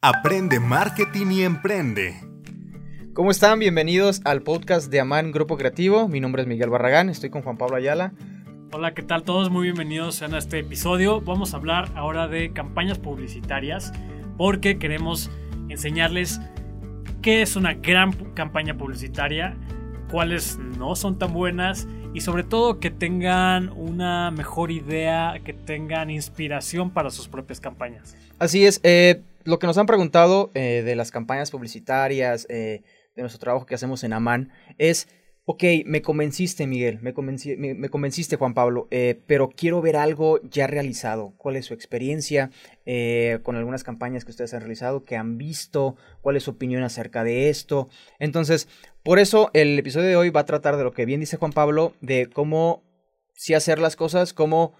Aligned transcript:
Aprende 0.00 0.60
marketing 0.60 1.26
y 1.32 1.42
emprende. 1.42 2.14
¿Cómo 3.14 3.32
están? 3.32 3.58
Bienvenidos 3.58 4.20
al 4.24 4.42
podcast 4.42 4.92
de 4.92 5.00
Amán 5.00 5.32
Grupo 5.32 5.56
Creativo. 5.56 6.06
Mi 6.06 6.20
nombre 6.20 6.42
es 6.42 6.46
Miguel 6.46 6.70
Barragán, 6.70 7.08
estoy 7.08 7.30
con 7.30 7.42
Juan 7.42 7.58
Pablo 7.58 7.74
Ayala. 7.74 8.12
Hola, 8.70 8.94
¿qué 8.94 9.02
tal 9.02 9.24
todos? 9.24 9.50
Muy 9.50 9.64
bienvenidos 9.64 10.22
a 10.22 10.26
este 10.38 10.60
episodio. 10.60 11.20
Vamos 11.20 11.52
a 11.52 11.56
hablar 11.56 11.90
ahora 11.96 12.28
de 12.28 12.52
campañas 12.52 13.00
publicitarias 13.00 13.92
porque 14.36 14.78
queremos 14.78 15.32
enseñarles 15.68 16.40
qué 17.20 17.42
es 17.42 17.56
una 17.56 17.74
gran 17.74 18.12
campaña 18.34 18.78
publicitaria, 18.78 19.56
cuáles 20.12 20.58
no 20.58 20.94
son 20.94 21.18
tan 21.18 21.32
buenas 21.32 21.88
y 22.14 22.20
sobre 22.20 22.44
todo 22.44 22.78
que 22.78 22.92
tengan 22.92 23.70
una 23.70 24.30
mejor 24.30 24.70
idea, 24.70 25.40
que 25.44 25.54
tengan 25.54 26.08
inspiración 26.08 26.90
para 26.90 27.10
sus 27.10 27.26
propias 27.26 27.60
campañas. 27.60 28.16
Así 28.38 28.64
es, 28.64 28.80
eh, 28.84 29.24
lo 29.48 29.58
que 29.58 29.66
nos 29.66 29.78
han 29.78 29.86
preguntado 29.86 30.50
eh, 30.52 30.82
de 30.84 30.94
las 30.94 31.10
campañas 31.10 31.50
publicitarias, 31.50 32.46
eh, 32.50 32.82
de 33.16 33.22
nuestro 33.22 33.40
trabajo 33.40 33.64
que 33.64 33.74
hacemos 33.74 34.04
en 34.04 34.12
Amán, 34.12 34.52
es, 34.76 35.08
ok, 35.46 35.64
me 35.86 36.02
convenciste 36.02 36.66
Miguel, 36.66 36.98
me, 37.00 37.14
me, 37.56 37.88
convenciste 37.88 38.36
Juan 38.36 38.52
Pablo, 38.52 38.88
pero 39.26 39.48
quiero 39.48 39.80
ver 39.80 39.96
algo 39.96 40.38
ya 40.42 40.66
realizado. 40.66 41.32
¿Cuál 41.38 41.56
es 41.56 41.64
su 41.64 41.72
experiencia 41.72 42.50
con 43.42 43.56
algunas 43.56 43.84
campañas 43.84 44.26
que 44.26 44.32
ustedes 44.32 44.52
han 44.52 44.60
realizado, 44.60 45.02
que 45.02 45.16
han 45.16 45.38
visto? 45.38 45.96
¿Cuál 46.20 46.36
es 46.36 46.42
su 46.42 46.50
opinión 46.50 46.82
acerca 46.82 47.24
de 47.24 47.48
esto? 47.48 47.88
Entonces, 48.18 48.68
por 49.02 49.18
eso 49.18 49.50
el 49.54 49.78
episodio 49.78 50.08
de 50.08 50.16
hoy 50.16 50.28
va 50.28 50.40
a 50.40 50.46
tratar 50.46 50.76
de 50.76 50.84
lo 50.84 50.92
que 50.92 51.06
bien 51.06 51.20
dice 51.20 51.38
Juan 51.38 51.52
Pablo, 51.52 51.94
de 52.02 52.28
cómo 52.28 52.84
sí 53.32 53.54
hacer 53.54 53.78
las 53.78 53.96
cosas, 53.96 54.34
cómo 54.34 54.74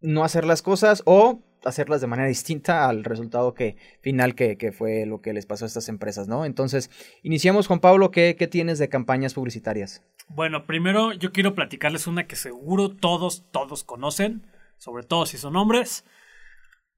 no 0.00 0.24
hacer 0.24 0.46
las 0.46 0.62
cosas 0.62 1.02
o 1.04 1.42
hacerlas 1.68 2.00
de 2.00 2.06
manera 2.06 2.28
distinta 2.28 2.88
al 2.88 3.04
resultado 3.04 3.54
que, 3.54 3.76
final 4.00 4.34
que, 4.34 4.72
fue 4.72 5.06
lo 5.06 5.20
que 5.20 5.32
les 5.32 5.46
pasó 5.46 5.64
a 5.64 5.68
estas 5.68 5.88
empresas, 5.88 6.28
¿no? 6.28 6.44
Entonces, 6.44 6.90
iniciamos, 7.22 7.66
Juan 7.66 7.80
Pablo, 7.80 8.10
¿qué, 8.10 8.36
¿qué, 8.38 8.46
tienes 8.46 8.78
de 8.78 8.88
campañas 8.88 9.34
publicitarias? 9.34 10.02
Bueno, 10.28 10.66
primero 10.66 11.12
yo 11.12 11.32
quiero 11.32 11.54
platicarles 11.54 12.06
una 12.06 12.26
que 12.26 12.36
seguro 12.36 12.90
todos, 12.90 13.50
todos 13.50 13.84
conocen, 13.84 14.46
sobre 14.76 15.04
todo 15.04 15.26
si 15.26 15.38
son 15.38 15.56
hombres, 15.56 16.04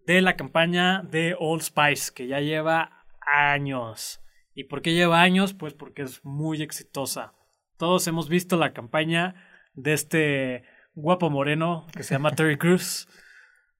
de 0.07 0.21
la 0.21 0.37
campaña 0.37 1.03
de 1.03 1.37
Old 1.39 1.63
Spice, 1.63 2.13
que 2.15 2.27
ya 2.27 2.41
lleva 2.41 3.05
años. 3.21 4.21
¿Y 4.55 4.65
por 4.65 4.83
qué 4.83 4.95
lleva 4.95 5.23
años? 5.23 5.55
Pues 5.55 5.75
porque 5.75 6.03
es 6.03 6.25
muy 6.25 6.63
exitosa. 6.63 7.35
Todos 7.77 8.07
hemos 8.09 8.29
visto 8.29 8.57
la 8.57 8.73
campaña 8.73 9.35
de 9.75 9.93
este 9.93 10.65
guapo 10.95 11.31
moreno 11.31 11.87
que 11.97 12.03
se 12.03 12.15
llama 12.15 12.31
Terry 12.37 12.59
Cruz 12.59 13.09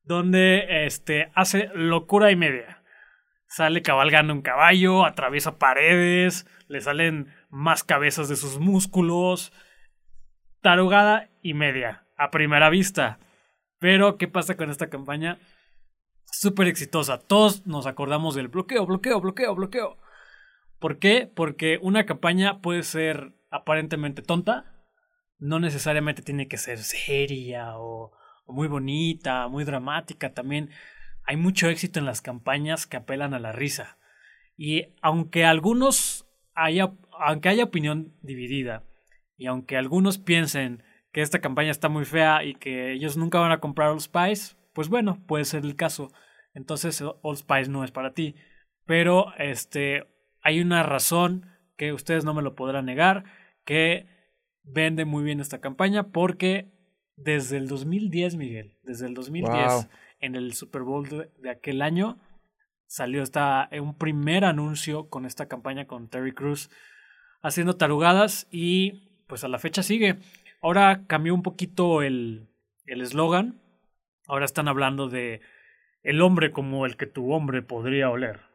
donde 0.03 0.87
este, 0.87 1.31
hace 1.35 1.71
locura 1.75 2.31
y 2.31 2.37
media. 2.37 2.83
Sale 3.47 3.83
cabalgando 3.83 4.33
un 4.33 4.43
caballo, 4.43 5.05
atraviesa 5.05 5.59
paredes, 5.59 6.47
le 6.69 6.81
salen 6.81 7.35
más 7.51 7.83
cabezas 7.83 8.29
de 8.29 8.37
sus 8.37 8.59
músculos. 8.59 9.53
Tarugada 10.61 11.31
y 11.43 11.55
media, 11.55 12.07
a 12.17 12.31
primera 12.31 12.71
vista. 12.71 13.19
Pero, 13.79 14.19
¿qué 14.19 14.29
pasa 14.29 14.57
con 14.57 14.71
esta 14.71 14.91
campaña? 14.91 15.39
Súper 16.27 16.69
exitosa. 16.69 17.19
Todos 17.19 17.67
nos 17.67 17.87
acordamos 17.87 18.35
del 18.35 18.49
bloqueo, 18.49 18.87
bloqueo, 18.87 19.21
bloqueo, 19.21 19.55
bloqueo. 19.55 19.99
¿Por 20.79 20.99
qué? 20.99 21.31
Porque 21.35 21.79
una 21.83 22.07
campaña 22.07 22.61
puede 22.61 22.83
ser 22.83 23.33
aparentemente 23.51 24.23
tonta. 24.23 24.87
No 25.39 25.59
necesariamente 25.59 26.23
tiene 26.23 26.47
que 26.47 26.59
ser 26.59 26.79
seria 26.79 27.79
o 27.79 28.13
muy 28.51 28.69
bonita, 28.69 29.49
muy 29.49 29.65
dramática 29.65 30.35
también. 30.35 30.71
Hay 31.25 31.37
mucho 31.37 31.69
éxito 31.69 31.99
en 31.99 32.07
las 32.07 32.23
campañas 32.23 32.87
que 32.87 32.97
apelan 32.97 33.35
a 33.35 33.39
la 33.39 33.53
risa. 33.53 33.99
Y 34.57 34.95
aunque 35.03 35.45
algunos 35.45 36.27
haya, 36.55 36.93
aunque 37.19 37.49
haya 37.49 37.65
opinión 37.65 38.15
dividida, 38.23 38.85
y 39.41 39.47
aunque 39.47 39.79
algunos 39.79 40.19
piensen 40.19 40.83
que 41.13 41.23
esta 41.23 41.41
campaña 41.41 41.71
está 41.71 41.89
muy 41.89 42.05
fea 42.05 42.45
y 42.45 42.55
que 42.55 42.93
ellos 42.93 43.17
nunca 43.17 43.41
van 43.41 43.53
a 43.53 43.61
comprar 43.61 43.89
Old 43.89 44.03
Spice, 44.03 44.55
pues 44.75 44.91
bueno, 44.91 45.25
puede 45.27 45.47
ser 45.47 45.65
el 45.65 45.77
caso. 45.77 46.13
Entonces 46.53 47.03
Old 47.23 47.39
Spice 47.39 47.71
no 47.71 47.83
es 47.83 47.91
para 47.91 48.13
ti. 48.13 48.35
Pero 48.85 49.33
este 49.39 50.07
hay 50.43 50.61
una 50.61 50.83
razón 50.83 51.47
que 51.79 51.95
ustedes 51.95 52.23
no 52.25 52.35
me 52.35 52.43
lo 52.43 52.55
podrán 52.55 52.85
negar, 52.85 53.25
que 53.65 54.07
vende 54.63 55.07
muy 55.07 55.25
bien 55.25 55.41
esta 55.41 55.63
campaña 55.63 56.09
porque 56.09 56.71
desde 57.23 57.57
el 57.57 57.69
2010, 57.69 58.37
Miguel, 58.37 58.77
desde 58.83 59.07
el 59.07 59.15
2010, 59.15 59.89
en 60.21 60.37
el 60.37 60.53
Super 60.55 60.83
Bowl 60.83 61.09
de, 61.09 61.51
aquel 61.51 61.83
año, 61.83 62.19
salió 62.87 63.23
esta, 63.23 63.69
un 63.81 63.95
primer 63.97 64.45
anuncio 64.45 65.09
con 65.09 65.27
esta 65.27 65.47
campaña 65.47 65.87
con 65.87 66.09
Terry 66.09 66.33
Cruz 66.33 66.71
haciendo 67.43 67.77
tarugadas 67.77 68.47
y 68.51 69.09
pues 69.27 69.45
a 69.45 69.49
la 69.49 69.59
fecha 69.59 69.83
sigue. 69.83 70.19
Ahora 70.61 71.05
cambió 71.07 71.35
un 71.35 71.43
poquito 71.43 72.03
el 72.03 72.49
eslogan. 72.87 73.61
Ahora 74.27 74.45
están 74.45 74.69
hablando 74.69 75.09
de 75.09 75.41
el 76.03 76.23
hombre 76.23 76.53
como 76.53 76.87
el 76.87 76.97
que 76.97 77.07
tu 77.07 77.33
hombre 77.33 77.63
podría 77.63 78.11
oler. 78.11 78.50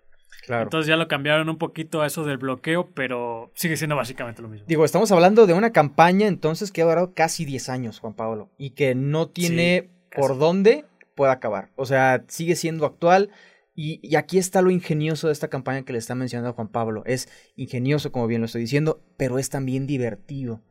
Entonces 0.48 0.88
ya 0.88 0.96
lo 0.96 1.08
cambiaron 1.08 1.50
un 1.50 1.58
poquito 1.58 2.02
a 2.02 2.08
eso 2.08 2.24
del 2.24 2.38
bloqueo, 2.38 2.92
pero 2.94 3.52
sigue 3.56 3.78
siendo 3.78 3.96
básicamente 3.96 4.42
lo 4.42 4.48
mismo. 4.48 4.66
Digo, 4.68 4.86
estamos 4.86 5.12
hablando 5.12 5.48
de 5.48 5.54
una 5.54 5.72
campaña 5.72 6.28
entonces 6.28 6.72
que 6.72 6.82
ha 6.82 6.86
durado 6.86 7.14
casi 7.14 7.46
10 7.46 7.70
años, 7.70 8.00
Juan 8.00 8.14
Pablo, 8.14 8.50
y 8.58 8.72
que 8.72 8.96
no 8.96 9.30
tiene 9.30 9.90
por 10.16 10.38
dónde 10.38 10.86
pueda 11.16 11.32
acabar. 11.32 11.70
O 11.76 11.86
sea, 11.86 12.24
sigue 12.28 12.56
siendo 12.56 12.86
actual. 12.86 13.32
Y, 13.78 14.16
aquí 14.16 14.38
está 14.38 14.62
lo 14.62 14.72
ingenioso 14.72 15.28
de 15.28 15.34
esta 15.34 15.50
campaña 15.50 15.84
que 15.84 15.92
le 15.92 16.00
está 16.00 16.16
mencionando 16.16 16.50
a 16.50 16.54
Juan 16.54 16.70
Pablo. 16.70 17.04
Es 17.06 17.28
ingenioso, 17.58 18.12
como 18.12 18.28
bien 18.28 18.40
lo 18.40 18.46
estoy 18.46 18.62
diciendo, 18.62 19.04
pero 19.18 19.38
es 19.38 19.50
también 19.50 19.86
divertido. 19.86 20.62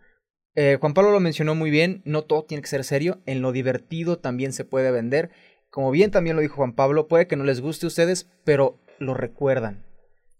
Eh, 0.55 0.79
Juan 0.81 0.95
Pablo 0.95 1.11
lo 1.11 1.21
mencionó 1.21 1.55
muy 1.55 1.71
bien, 1.71 2.01
no 2.07 2.23
todo 2.23 2.45
tiene 2.45 2.63
que 2.63 2.69
ser 2.69 2.85
serio, 2.85 3.21
en 3.27 3.43
lo 3.43 3.53
divertido 3.53 4.19
también 4.19 4.53
se 4.53 4.65
puede 4.65 4.91
vender. 4.91 5.31
Como 5.69 5.91
bien 5.91 6.13
también 6.13 6.37
lo 6.37 6.43
dijo 6.43 6.55
Juan 6.55 6.75
Pablo, 6.75 7.09
puede 7.09 7.27
que 7.27 7.37
no 7.37 7.45
les 7.45 7.61
guste 7.61 7.85
a 7.85 7.89
ustedes, 7.89 8.31
pero 8.45 8.79
lo 8.99 9.15
recuerdan. 9.15 9.85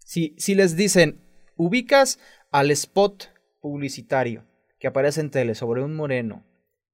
Si, 0.05 0.35
si 0.37 0.55
les 0.55 0.75
dicen, 0.75 1.21
ubicas 1.55 2.19
al 2.51 2.71
spot 2.71 3.29
publicitario 3.61 4.45
que 4.79 4.87
aparece 4.87 5.21
en 5.21 5.31
tele 5.31 5.55
sobre 5.55 5.83
un 5.83 5.95
moreno 5.95 6.45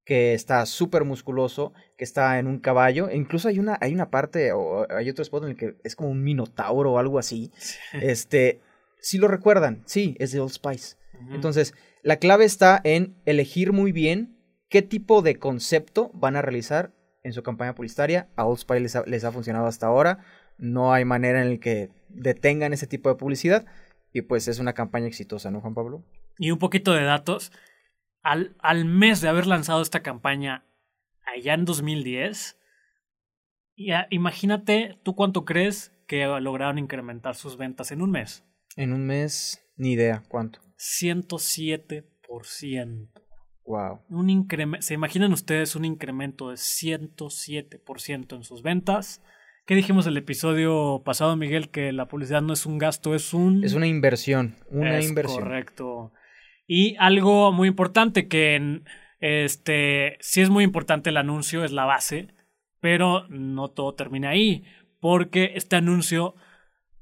que 0.05 0.33
está 0.33 0.65
súper 0.65 1.03
musculoso, 1.03 1.73
que 1.97 2.03
está 2.03 2.39
en 2.39 2.47
un 2.47 2.59
caballo, 2.59 3.09
e 3.09 3.15
incluso 3.15 3.47
hay 3.47 3.59
una, 3.59 3.77
hay 3.81 3.93
una 3.93 4.09
parte, 4.09 4.51
o 4.51 4.87
hay 4.91 5.09
otro 5.09 5.21
spot 5.21 5.43
en 5.43 5.49
el 5.51 5.55
que 5.55 5.75
es 5.83 5.95
como 5.95 6.09
un 6.09 6.23
minotauro 6.23 6.93
o 6.93 6.97
algo 6.97 7.19
así, 7.19 7.51
este, 7.93 8.61
si 8.99 9.17
lo 9.17 9.27
recuerdan, 9.27 9.83
sí, 9.85 10.15
es 10.19 10.31
de 10.31 10.39
Old 10.39 10.51
Spice. 10.51 10.97
Entonces, 11.31 11.75
la 12.01 12.17
clave 12.17 12.45
está 12.45 12.81
en 12.83 13.15
elegir 13.25 13.73
muy 13.73 13.91
bien 13.91 14.39
qué 14.69 14.81
tipo 14.81 15.21
de 15.21 15.35
concepto 15.35 16.09
van 16.15 16.35
a 16.35 16.41
realizar 16.41 16.93
en 17.21 17.33
su 17.33 17.43
campaña 17.43 17.75
publicitaria. 17.75 18.27
A 18.35 18.45
Old 18.45 18.57
Spice 18.57 18.79
les 18.79 18.97
les 19.05 19.23
ha 19.23 19.31
funcionado 19.31 19.67
hasta 19.67 19.85
ahora 19.85 20.25
no 20.61 20.93
hay 20.93 21.03
manera 21.03 21.41
en 21.41 21.49
la 21.49 21.57
que 21.57 21.89
detengan 22.07 22.71
ese 22.71 22.87
tipo 22.87 23.09
de 23.09 23.15
publicidad 23.15 23.65
y 24.13 24.21
pues 24.21 24.47
es 24.47 24.59
una 24.59 24.71
campaña 24.73 25.07
exitosa, 25.07 25.51
¿no, 25.51 25.59
Juan 25.59 25.73
Pablo? 25.73 26.05
Y 26.37 26.51
un 26.51 26.59
poquito 26.59 26.93
de 26.93 27.03
datos. 27.03 27.51
Al, 28.21 28.55
al 28.59 28.85
mes 28.85 29.19
de 29.21 29.29
haber 29.29 29.47
lanzado 29.47 29.81
esta 29.81 30.03
campaña 30.03 30.63
allá 31.25 31.55
en 31.55 31.65
2010, 31.65 32.59
ya, 33.75 34.05
imagínate 34.11 34.99
tú 35.03 35.15
cuánto 35.15 35.43
crees 35.43 35.91
que 36.07 36.27
lograron 36.39 36.77
incrementar 36.77 37.33
sus 37.35 37.57
ventas 37.57 37.91
en 37.91 38.03
un 38.03 38.11
mes. 38.11 38.45
En 38.75 38.93
un 38.93 39.03
mes, 39.05 39.65
ni 39.75 39.93
idea, 39.93 40.23
¿cuánto? 40.27 40.59
107%. 40.77 43.09
Wow. 43.65 44.01
Un 44.09 44.29
incremento, 44.29 44.85
¿Se 44.85 44.93
imaginan 44.93 45.33
ustedes 45.33 45.75
un 45.75 45.85
incremento 45.85 46.49
de 46.49 46.55
107% 46.55 48.35
en 48.35 48.43
sus 48.43 48.61
ventas? 48.61 49.23
¿Qué 49.65 49.75
dijimos 49.75 50.07
el 50.07 50.17
episodio 50.17 51.01
pasado, 51.05 51.35
Miguel? 51.35 51.69
Que 51.69 51.91
la 51.91 52.07
publicidad 52.07 52.41
no 52.41 52.53
es 52.53 52.65
un 52.65 52.77
gasto, 52.77 53.13
es 53.15 53.33
un... 53.33 53.63
Es 53.63 53.73
una 53.73 53.87
inversión, 53.87 54.55
una 54.69 54.97
es 54.97 55.07
inversión. 55.07 55.43
Correcto. 55.43 56.11
Y 56.67 56.95
algo 56.97 57.51
muy 57.51 57.67
importante 57.67 58.27
que 58.27 58.81
este 59.19 60.17
sí 60.19 60.41
es 60.41 60.49
muy 60.49 60.63
importante 60.63 61.11
el 61.11 61.17
anuncio, 61.17 61.63
es 61.63 61.71
la 61.71 61.85
base, 61.85 62.33
pero 62.79 63.27
no 63.29 63.69
todo 63.69 63.93
termina 63.93 64.29
ahí, 64.29 64.63
porque 64.99 65.51
este 65.55 65.75
anuncio 65.75 66.35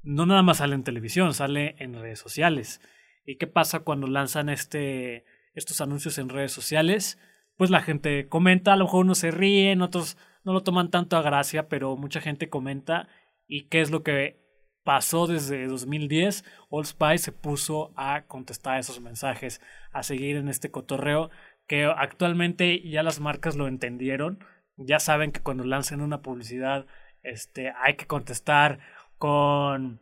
no 0.02 0.26
nada 0.26 0.42
más 0.42 0.58
sale 0.58 0.74
en 0.74 0.84
televisión, 0.84 1.32
sale 1.34 1.76
en 1.78 1.94
redes 1.94 2.18
sociales. 2.18 2.80
¿Y 3.24 3.36
qué 3.36 3.46
pasa 3.46 3.80
cuando 3.80 4.06
lanzan 4.06 4.48
este, 4.48 5.24
estos 5.54 5.80
anuncios 5.80 6.18
en 6.18 6.28
redes 6.28 6.52
sociales? 6.52 7.18
Pues 7.56 7.70
la 7.70 7.80
gente 7.80 8.28
comenta, 8.28 8.74
a 8.74 8.76
lo 8.76 8.84
mejor 8.84 9.04
unos 9.04 9.18
se 9.18 9.30
ríen, 9.30 9.82
otros 9.82 10.16
no 10.44 10.52
lo 10.52 10.62
toman 10.62 10.90
tanto 10.90 11.16
a 11.16 11.22
gracia, 11.22 11.68
pero 11.68 11.96
mucha 11.96 12.20
gente 12.20 12.48
comenta 12.48 13.08
y 13.46 13.68
qué 13.68 13.80
es 13.80 13.90
lo 13.90 14.02
que 14.02 14.40
pasó 14.84 15.26
desde 15.26 15.66
2010. 15.66 16.44
Old 16.68 16.86
Spice 16.86 17.18
se 17.18 17.32
puso 17.32 17.92
a 17.96 18.22
contestar 18.22 18.78
esos 18.78 19.00
mensajes, 19.00 19.60
a 19.92 20.02
seguir 20.02 20.36
en 20.36 20.48
este 20.48 20.70
cotorreo 20.70 21.30
que 21.66 21.84
actualmente 21.84 22.80
ya 22.88 23.02
las 23.02 23.20
marcas 23.20 23.54
lo 23.54 23.68
entendieron, 23.68 24.44
ya 24.76 24.98
saben 24.98 25.30
que 25.30 25.40
cuando 25.40 25.62
lancen 25.62 26.00
una 26.00 26.20
publicidad 26.20 26.86
este, 27.22 27.72
hay 27.84 27.96
que 27.96 28.06
contestar 28.06 28.80
con 29.18 30.00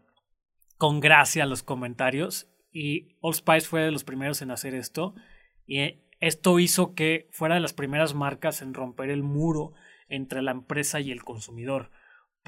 con 0.78 1.00
gracia 1.00 1.44
los 1.44 1.62
comentarios 1.62 2.48
y 2.72 3.16
Old 3.20 3.36
Spice 3.36 3.66
fue 3.66 3.82
de 3.82 3.90
los 3.90 4.04
primeros 4.04 4.40
en 4.40 4.52
hacer 4.52 4.74
esto 4.74 5.14
y 5.66 6.00
esto 6.20 6.58
hizo 6.60 6.94
que 6.94 7.28
fuera 7.32 7.56
de 7.56 7.60
las 7.60 7.72
primeras 7.72 8.14
marcas 8.14 8.62
en 8.62 8.72
romper 8.72 9.10
el 9.10 9.24
muro 9.24 9.74
entre 10.08 10.42
la 10.42 10.52
empresa 10.52 11.00
y 11.00 11.10
el 11.10 11.24
consumidor 11.24 11.90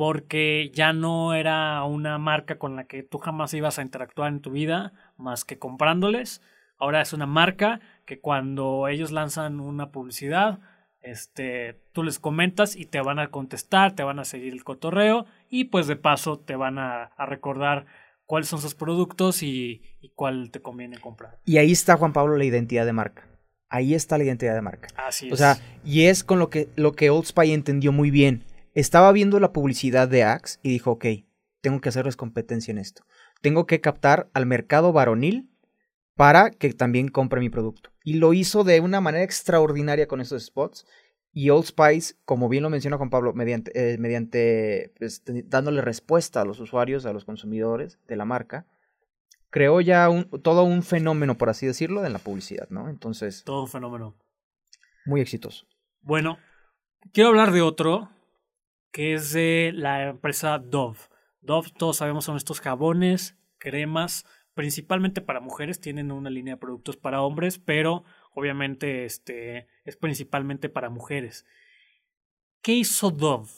porque 0.00 0.70
ya 0.72 0.94
no 0.94 1.34
era 1.34 1.84
una 1.84 2.16
marca 2.16 2.58
con 2.58 2.74
la 2.74 2.84
que 2.84 3.02
tú 3.02 3.18
jamás 3.18 3.52
ibas 3.52 3.78
a 3.78 3.82
interactuar 3.82 4.32
en 4.32 4.40
tu 4.40 4.50
vida 4.50 4.94
más 5.18 5.44
que 5.44 5.58
comprándoles. 5.58 6.40
Ahora 6.78 7.02
es 7.02 7.12
una 7.12 7.26
marca 7.26 7.80
que 8.06 8.18
cuando 8.18 8.88
ellos 8.88 9.12
lanzan 9.12 9.60
una 9.60 9.90
publicidad, 9.90 10.60
este, 11.02 11.82
tú 11.92 12.02
les 12.02 12.18
comentas 12.18 12.76
y 12.76 12.86
te 12.86 13.02
van 13.02 13.18
a 13.18 13.28
contestar, 13.28 13.94
te 13.94 14.02
van 14.02 14.18
a 14.18 14.24
seguir 14.24 14.54
el 14.54 14.64
cotorreo 14.64 15.26
y 15.50 15.64
pues 15.64 15.86
de 15.86 15.96
paso 15.96 16.38
te 16.38 16.56
van 16.56 16.78
a, 16.78 17.12
recordar 17.18 17.84
cuáles 18.24 18.48
son 18.48 18.60
sus 18.60 18.74
productos 18.74 19.42
y, 19.42 19.82
y, 20.00 20.10
cuál 20.14 20.50
te 20.50 20.62
conviene 20.62 20.98
comprar. 20.98 21.40
Y 21.44 21.58
ahí 21.58 21.72
está, 21.72 21.98
Juan 21.98 22.14
Pablo, 22.14 22.38
la 22.38 22.44
identidad 22.44 22.86
de 22.86 22.94
marca. 22.94 23.29
Ahí 23.70 23.94
está 23.94 24.18
la 24.18 24.24
identidad 24.24 24.54
de 24.54 24.62
marca. 24.62 24.88
Así 24.96 25.28
es. 25.28 25.32
O 25.32 25.36
sea, 25.36 25.58
y 25.84 26.06
es 26.06 26.24
con 26.24 26.38
lo 26.38 26.50
que, 26.50 26.68
lo 26.76 26.92
que 26.92 27.08
Old 27.08 27.26
Spy 27.26 27.52
entendió 27.52 27.92
muy 27.92 28.10
bien 28.10 28.44
estaba 28.74 29.10
viendo 29.12 29.40
la 29.40 29.52
publicidad 29.52 30.08
de 30.08 30.24
Axe 30.24 30.58
y 30.62 30.70
dijo, 30.70 30.92
ok, 30.92 31.06
tengo 31.60 31.80
que 31.80 31.88
hacerles 31.88 32.16
competencia 32.16 32.72
en 32.72 32.78
esto. 32.78 33.04
Tengo 33.40 33.66
que 33.66 33.80
captar 33.80 34.28
al 34.32 34.46
mercado 34.46 34.92
varonil 34.92 35.50
para 36.14 36.50
que 36.50 36.72
también 36.72 37.08
compre 37.08 37.40
mi 37.40 37.48
producto. 37.48 37.90
Y 38.04 38.14
lo 38.14 38.32
hizo 38.32 38.64
de 38.64 38.80
una 38.80 39.00
manera 39.00 39.24
extraordinaria 39.24 40.06
con 40.06 40.20
esos 40.20 40.44
spots. 40.44 40.86
Y 41.32 41.50
Old 41.50 41.66
Spice, 41.66 42.14
como 42.24 42.48
bien 42.48 42.62
lo 42.62 42.70
menciona 42.70 42.96
Juan 42.96 43.10
Pablo, 43.10 43.32
mediante, 43.32 43.70
eh, 43.74 43.98
mediante 43.98 44.92
pues, 44.98 45.22
dándole 45.46 45.80
respuesta 45.80 46.40
a 46.40 46.44
los 46.44 46.58
usuarios, 46.58 47.06
a 47.06 47.12
los 47.12 47.24
consumidores 47.24 47.98
de 48.08 48.16
la 48.16 48.24
marca, 48.24 48.66
creó 49.50 49.80
ya 49.80 50.08
un, 50.08 50.24
todo 50.42 50.64
un 50.64 50.82
fenómeno, 50.82 51.36
por 51.36 51.50
así 51.50 51.66
decirlo, 51.66 52.04
en 52.04 52.12
la 52.12 52.18
publicidad, 52.18 52.68
¿no? 52.70 52.88
Entonces. 52.88 53.44
Todo 53.44 53.62
un 53.62 53.68
fenómeno. 53.68 54.16
Muy 55.04 55.20
exitoso. 55.20 55.66
Bueno, 56.00 56.38
quiero 57.12 57.30
hablar 57.30 57.52
de 57.52 57.62
otro 57.62 58.10
que 58.92 59.14
es 59.14 59.32
de 59.32 59.72
la 59.74 60.08
empresa 60.08 60.58
Dove. 60.58 60.98
Dove, 61.40 61.70
todos 61.76 61.98
sabemos, 61.98 62.24
son 62.24 62.36
estos 62.36 62.60
jabones, 62.60 63.36
cremas, 63.58 64.26
principalmente 64.54 65.20
para 65.20 65.40
mujeres, 65.40 65.80
tienen 65.80 66.10
una 66.12 66.30
línea 66.30 66.54
de 66.54 66.60
productos 66.60 66.96
para 66.96 67.22
hombres, 67.22 67.58
pero 67.58 68.04
obviamente 68.32 69.04
este, 69.04 69.68
es 69.84 69.96
principalmente 69.96 70.68
para 70.68 70.90
mujeres. 70.90 71.46
¿Qué 72.62 72.72
hizo 72.72 73.10
Dove? 73.10 73.48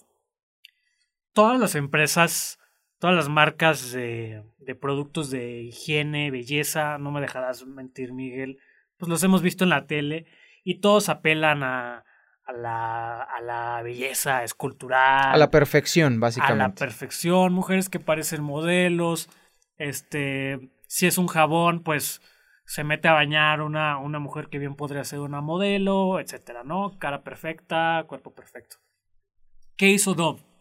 Todas 1.32 1.58
las 1.58 1.74
empresas, 1.74 2.58
todas 3.02 3.16
las 3.16 3.28
marcas 3.28 3.90
de, 3.90 4.44
de 4.58 4.76
productos 4.76 5.28
de 5.28 5.62
higiene, 5.62 6.30
belleza, 6.30 6.98
no 6.98 7.10
me 7.10 7.20
dejarás 7.20 7.66
mentir 7.66 8.12
Miguel, 8.12 8.58
pues 8.96 9.08
los 9.08 9.24
hemos 9.24 9.42
visto 9.42 9.64
en 9.64 9.70
la 9.70 9.88
tele 9.88 10.26
y 10.62 10.78
todos 10.78 11.08
apelan 11.08 11.64
a, 11.64 12.04
a 12.44 12.52
la, 12.52 13.20
a 13.20 13.40
la 13.40 13.82
belleza 13.82 14.44
escultural. 14.44 15.34
A 15.34 15.36
la 15.36 15.50
perfección, 15.50 16.20
básicamente. 16.20 16.62
A 16.62 16.68
la 16.68 16.74
perfección, 16.76 17.52
mujeres 17.52 17.88
que 17.88 17.98
parecen 17.98 18.44
modelos. 18.44 19.28
Este, 19.78 20.70
si 20.86 21.08
es 21.08 21.18
un 21.18 21.26
jabón, 21.26 21.82
pues 21.82 22.22
se 22.66 22.84
mete 22.84 23.08
a 23.08 23.14
bañar 23.14 23.62
una, 23.62 23.98
una 23.98 24.20
mujer 24.20 24.46
que 24.48 24.60
bien 24.60 24.76
podría 24.76 25.02
ser 25.02 25.18
una 25.18 25.40
modelo, 25.40 26.20
etcétera, 26.20 26.62
¿no? 26.62 26.96
Cara 27.00 27.24
perfecta, 27.24 28.04
cuerpo 28.06 28.32
perfecto. 28.32 28.76
¿Qué 29.76 29.88
hizo 29.88 30.14
Dove? 30.14 30.51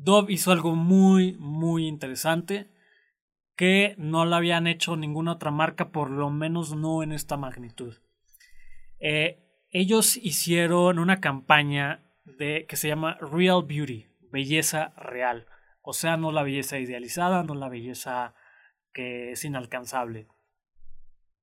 Dove 0.00 0.32
hizo 0.32 0.52
algo 0.52 0.74
muy, 0.74 1.36
muy 1.38 1.86
interesante 1.86 2.70
que 3.56 3.96
no 3.98 4.24
lo 4.24 4.36
habían 4.36 4.68
hecho 4.68 4.96
ninguna 4.96 5.32
otra 5.32 5.50
marca, 5.50 5.90
por 5.90 6.10
lo 6.10 6.30
menos 6.30 6.76
no 6.76 7.02
en 7.02 7.10
esta 7.10 7.36
magnitud. 7.36 7.96
Eh, 9.00 9.64
ellos 9.70 10.16
hicieron 10.16 11.00
una 11.00 11.20
campaña 11.20 12.04
de, 12.24 12.66
que 12.68 12.76
se 12.76 12.86
llama 12.86 13.18
Real 13.20 13.64
Beauty, 13.64 14.06
belleza 14.30 14.92
real. 14.96 15.46
O 15.82 15.92
sea, 15.92 16.16
no 16.16 16.30
la 16.30 16.44
belleza 16.44 16.78
idealizada, 16.78 17.42
no 17.42 17.56
la 17.56 17.68
belleza 17.68 18.34
que 18.92 19.32
es 19.32 19.44
inalcanzable. 19.44 20.28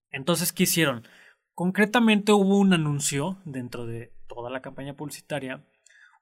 Entonces, 0.10 0.54
¿qué 0.54 0.63
hicieron? 0.63 1.06
Concretamente 1.54 2.31
hubo 2.31 2.57
un 2.57 2.74
anuncio 2.74 3.38
dentro 3.44 3.86
de 3.86 4.13
toda 4.28 4.50
la 4.50 4.62
campaña 4.62 4.96
publicitaria. 4.96 5.66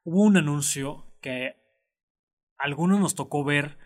Hubo 0.03 0.23
un 0.23 0.37
anuncio 0.37 1.05
que 1.21 1.62
algunos 2.63 2.99
nos 2.99 3.13
tocó 3.13 3.43
ver. 3.43 3.77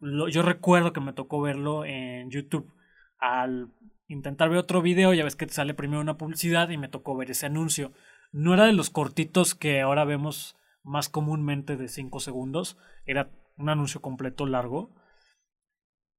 yo 0.00 0.42
recuerdo 0.42 0.92
que 0.92 1.00
me 1.00 1.12
tocó 1.12 1.40
verlo 1.40 1.84
en 1.84 2.28
YouTube 2.28 2.74
al 3.18 3.72
intentar 4.08 4.48
ver 4.48 4.58
otro 4.58 4.82
video, 4.82 5.14
ya 5.14 5.22
ves 5.22 5.36
que 5.36 5.46
te 5.46 5.54
sale 5.54 5.74
primero 5.74 6.00
una 6.00 6.18
publicidad 6.18 6.68
y 6.70 6.76
me 6.76 6.88
tocó 6.88 7.16
ver 7.16 7.30
ese 7.30 7.46
anuncio. 7.46 7.92
No 8.32 8.52
era 8.52 8.66
de 8.66 8.72
los 8.72 8.90
cortitos 8.90 9.54
que 9.54 9.80
ahora 9.80 10.04
vemos 10.04 10.56
más 10.82 11.08
comúnmente 11.08 11.76
de 11.76 11.86
5 11.86 12.18
segundos, 12.18 12.76
era 13.06 13.30
un 13.56 13.68
anuncio 13.68 14.02
completo 14.02 14.44
largo. 14.44 14.92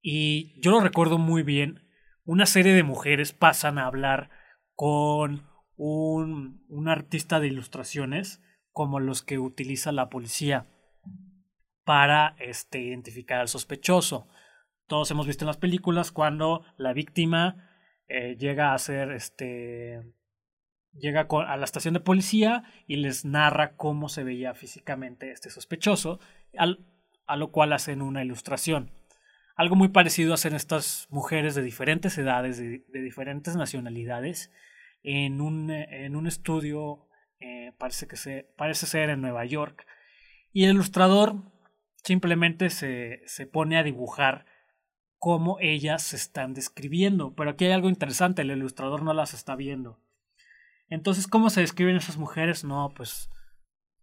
Y 0.01 0.59
yo 0.61 0.71
lo 0.71 0.79
recuerdo 0.79 1.17
muy 1.17 1.43
bien, 1.43 1.83
una 2.23 2.45
serie 2.45 2.73
de 2.73 2.83
mujeres 2.83 3.33
pasan 3.33 3.77
a 3.77 3.85
hablar 3.85 4.29
con 4.75 5.49
un 5.75 6.87
artista 6.87 7.41
de 7.41 7.47
ilustraciones 7.47 8.41
como 8.71 9.01
los 9.01 9.23
que 9.23 9.39
utiliza 9.39 9.91
la 9.91 10.09
policía 10.09 10.67
para 11.85 12.35
este, 12.39 12.81
identificar 12.81 13.39
al 13.39 13.47
sospechoso. 13.47 14.27
Todos 14.87 15.09
hemos 15.11 15.27
visto 15.27 15.45
en 15.45 15.47
las 15.47 15.57
películas 15.57 16.11
cuando 16.11 16.65
la 16.77 16.93
víctima 16.93 17.69
eh, 18.07 18.35
llega 18.37 18.73
a 18.73 18.77
ser 18.77 19.11
este 19.11 20.13
llega 20.97 21.27
a 21.29 21.57
la 21.57 21.65
estación 21.65 21.93
de 21.93 21.99
policía 21.99 22.63
y 22.87 22.97
les 22.97 23.25
narra 23.25 23.75
cómo 23.75 24.07
se 24.09 24.23
veía 24.23 24.53
físicamente 24.53 25.31
este 25.31 25.49
sospechoso, 25.49 26.19
a 26.57 27.35
lo 27.35 27.51
cual 27.51 27.73
hacen 27.73 28.01
una 28.01 28.23
ilustración. 28.23 28.91
Algo 29.57 29.75
muy 29.75 29.89
parecido 29.89 30.33
hacen 30.33 30.53
estas 30.53 31.07
mujeres 31.09 31.55
de 31.55 31.63
diferentes 31.63 32.17
edades, 32.17 32.57
de, 32.57 32.83
diferentes 32.91 33.55
nacionalidades, 33.55 34.51
en 35.03 35.41
un, 35.41 35.69
en 35.69 36.15
un 36.15 36.27
estudio, 36.27 37.07
eh, 37.39 37.73
parece, 37.77 38.07
que 38.07 38.15
se, 38.15 38.53
parece 38.57 38.85
ser 38.85 39.09
en 39.09 39.21
Nueva 39.21 39.45
York, 39.45 39.85
y 40.51 40.63
el 40.63 40.71
ilustrador 40.71 41.54
simplemente 42.05 42.69
se, 42.69 43.21
se 43.25 43.47
pone 43.47 43.77
a 43.77 43.83
dibujar 43.83 44.45
cómo 45.17 45.57
ellas 45.59 46.03
se 46.03 46.15
están 46.15 46.53
describiendo. 46.53 47.33
Pero 47.35 47.49
aquí 47.49 47.65
hay 47.65 47.71
algo 47.71 47.89
interesante, 47.89 48.43
el 48.43 48.51
ilustrador 48.51 49.03
no 49.03 49.13
las 49.13 49.33
está 49.33 49.55
viendo. 49.55 49.99
Entonces, 50.87 51.27
¿cómo 51.27 51.49
se 51.49 51.61
describen 51.61 51.95
esas 51.95 52.17
mujeres? 52.17 52.63
No, 52.63 52.93
pues 52.95 53.29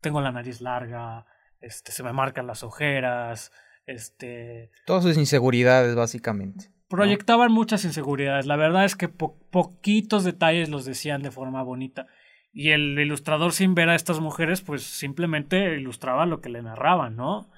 tengo 0.01 0.21
la 0.21 0.33
nariz 0.33 0.61
larga, 0.61 1.27
este, 1.61 1.93
se 1.93 2.03
me 2.03 2.13
marcan 2.13 2.49
las 2.49 2.65
ojeras, 2.65 3.53
este... 3.87 4.73
Todas 4.85 5.05
sus 5.05 5.17
inseguridades, 5.17 5.95
básicamente. 5.95 6.73
Proyectaban 6.89 7.53
muchas 7.53 7.85
inseguridades. 7.85 8.47
La 8.47 8.57
verdad 8.57 8.85
es 8.85 8.97
que 8.97 9.09
poquitos 9.09 10.25
detalles 10.25 10.69
los 10.69 10.85
decían 10.85 11.23
de 11.23 11.31
forma 11.31 11.63
bonita. 11.63 12.09
Y 12.53 12.71
el 12.71 12.99
ilustrador, 12.99 13.53
sin 13.53 13.77
ver 13.77 13.89
a 13.89 13.95
estas 13.95 14.19
mujeres, 14.19 14.61
pues 14.61 14.83
simplemente 14.83 15.77
ilustraba 15.77 16.27
lo 16.27 16.41
que 16.41 16.51
le 16.51 16.63
narraban, 16.63 17.15
¿no? 17.15 17.49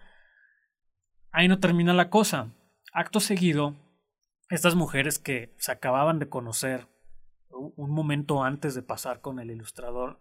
Ahí 1.36 1.48
no 1.48 1.58
termina 1.58 1.92
la 1.92 2.10
cosa. 2.10 2.52
Acto 2.92 3.18
seguido, 3.18 3.74
estas 4.50 4.76
mujeres 4.76 5.18
que 5.18 5.52
se 5.58 5.72
acababan 5.72 6.20
de 6.20 6.28
conocer 6.28 6.86
un 7.50 7.90
momento 7.90 8.44
antes 8.44 8.76
de 8.76 8.82
pasar 8.82 9.20
con 9.20 9.40
el 9.40 9.50
ilustrador, 9.50 10.20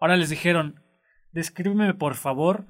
ahora 0.00 0.16
les 0.16 0.30
dijeron, 0.30 0.82
descríbeme 1.30 1.92
por 1.92 2.14
favor 2.14 2.64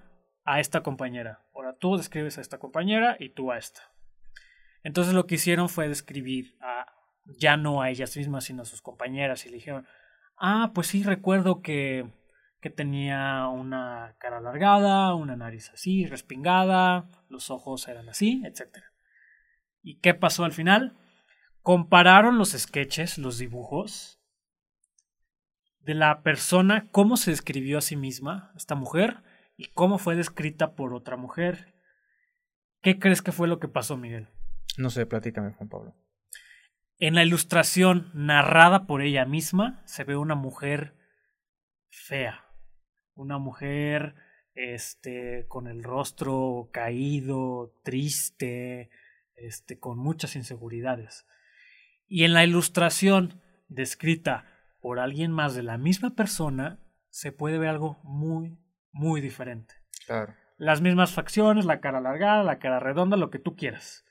a 0.44 0.58
esta 0.58 0.82
compañera. 0.82 1.46
Ahora 1.54 1.76
tú 1.78 1.96
describes 1.96 2.38
a 2.38 2.40
esta 2.40 2.58
compañera 2.58 3.16
y 3.20 3.28
tú 3.28 3.52
a 3.52 3.56
esta. 3.56 3.82
Entonces 4.82 5.14
lo 5.14 5.28
que 5.28 5.36
hicieron 5.36 5.68
fue 5.68 5.88
describir 5.88 6.56
a 6.60 6.86
ya 7.38 7.56
no 7.56 7.82
a 7.82 7.90
ellas 7.90 8.16
mismas, 8.16 8.42
sino 8.42 8.62
a 8.62 8.66
sus 8.66 8.82
compañeras 8.82 9.46
y 9.46 9.50
le 9.50 9.58
dijeron, 9.58 9.86
ah, 10.36 10.72
pues 10.74 10.88
sí, 10.88 11.04
recuerdo 11.04 11.62
que, 11.62 12.10
que 12.66 12.70
tenía 12.70 13.46
una 13.46 14.16
cara 14.18 14.38
alargada, 14.38 15.14
una 15.14 15.36
nariz 15.36 15.70
así, 15.72 16.04
respingada, 16.04 17.08
los 17.28 17.48
ojos 17.48 17.86
eran 17.86 18.08
así, 18.08 18.42
etcétera. 18.44 18.92
¿Y 19.82 20.00
qué 20.00 20.14
pasó 20.14 20.42
al 20.44 20.50
final? 20.50 20.96
Compararon 21.62 22.38
los 22.38 22.50
sketches, 22.50 23.18
los 23.18 23.38
dibujos, 23.38 24.20
de 25.78 25.94
la 25.94 26.24
persona, 26.24 26.88
cómo 26.90 27.16
se 27.16 27.30
describió 27.30 27.78
a 27.78 27.82
sí 27.82 27.94
misma, 27.94 28.50
esta 28.56 28.74
mujer, 28.74 29.22
y 29.56 29.66
cómo 29.66 29.98
fue 29.98 30.16
descrita 30.16 30.74
por 30.74 30.92
otra 30.92 31.16
mujer. 31.16 31.72
¿Qué 32.82 32.98
crees 32.98 33.22
que 33.22 33.30
fue 33.30 33.46
lo 33.46 33.60
que 33.60 33.68
pasó, 33.68 33.96
Miguel? 33.96 34.26
No 34.76 34.90
sé, 34.90 35.06
platícame, 35.06 35.52
Juan 35.52 35.68
Pablo. 35.68 35.94
En 36.98 37.14
la 37.14 37.22
ilustración 37.22 38.10
narrada 38.12 38.88
por 38.88 39.02
ella 39.02 39.24
misma 39.24 39.84
se 39.84 40.02
ve 40.02 40.16
una 40.16 40.34
mujer 40.34 40.96
fea, 41.90 42.45
una 43.16 43.38
mujer 43.38 44.14
este 44.54 45.46
con 45.48 45.66
el 45.66 45.82
rostro 45.82 46.70
caído, 46.72 47.74
triste, 47.82 48.90
este, 49.34 49.78
con 49.78 49.98
muchas 49.98 50.36
inseguridades. 50.36 51.26
Y 52.06 52.24
en 52.24 52.32
la 52.32 52.44
ilustración 52.44 53.42
descrita 53.68 54.44
por 54.80 54.98
alguien 54.98 55.32
más 55.32 55.54
de 55.54 55.62
la 55.62 55.78
misma 55.78 56.14
persona, 56.14 56.78
se 57.10 57.32
puede 57.32 57.58
ver 57.58 57.70
algo 57.70 57.98
muy, 58.04 58.58
muy 58.92 59.20
diferente. 59.20 59.74
Claro. 60.06 60.34
Las 60.56 60.80
mismas 60.80 61.12
facciones, 61.12 61.64
la 61.64 61.80
cara 61.80 61.98
alargada, 61.98 62.42
la 62.44 62.58
cara 62.58 62.80
redonda, 62.80 63.16
lo 63.16 63.30
que 63.30 63.38
tú 63.38 63.56
quieras. 63.56 64.04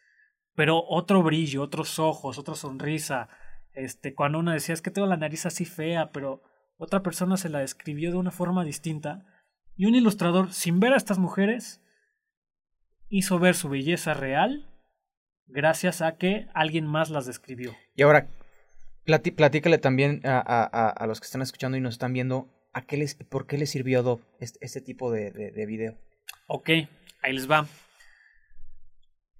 Pero 0.53 0.83
otro 0.85 1.23
brillo, 1.23 1.63
otros 1.63 1.97
ojos, 1.99 2.37
otra 2.37 2.55
sonrisa. 2.55 3.29
Este, 3.73 4.13
cuando 4.13 4.39
una 4.39 4.53
decía 4.53 4.73
es 4.73 4.81
que 4.81 4.91
tengo 4.91 5.07
la 5.07 5.17
nariz 5.17 5.45
así 5.45 5.65
fea, 5.65 6.11
pero 6.11 6.43
otra 6.77 7.01
persona 7.01 7.37
se 7.37 7.49
la 7.49 7.59
describió 7.59 8.11
de 8.11 8.17
una 8.17 8.31
forma 8.31 8.63
distinta. 8.63 9.25
Y 9.75 9.85
un 9.85 9.95
ilustrador, 9.95 10.53
sin 10.53 10.79
ver 10.79 10.93
a 10.93 10.97
estas 10.97 11.17
mujeres, 11.17 11.81
hizo 13.09 13.39
ver 13.39 13.55
su 13.55 13.69
belleza 13.69 14.13
real 14.13 14.69
gracias 15.47 16.01
a 16.01 16.17
que 16.17 16.47
alguien 16.53 16.85
más 16.85 17.09
las 17.09 17.25
describió. 17.25 17.75
Y 17.95 18.01
ahora, 18.03 18.27
platícale 19.05 19.77
también 19.77 20.21
a, 20.23 20.39
a, 20.39 20.89
a, 20.89 21.07
los 21.07 21.19
que 21.19 21.25
están 21.25 21.41
escuchando 21.41 21.77
y 21.77 21.81
nos 21.81 21.95
están 21.95 22.13
viendo, 22.13 22.49
¿a 22.73 22.85
qué 22.85 22.97
les, 22.97 23.15
¿por 23.15 23.47
qué 23.47 23.57
les 23.57 23.69
sirvió 23.69 23.99
Adobe 23.99 24.23
este, 24.39 24.59
este 24.61 24.81
tipo 24.81 25.11
de, 25.11 25.31
de, 25.31 25.51
de, 25.51 25.65
video? 25.65 25.97
Ok, 26.47 26.69
ahí 27.21 27.33
les 27.33 27.49
va. 27.49 27.67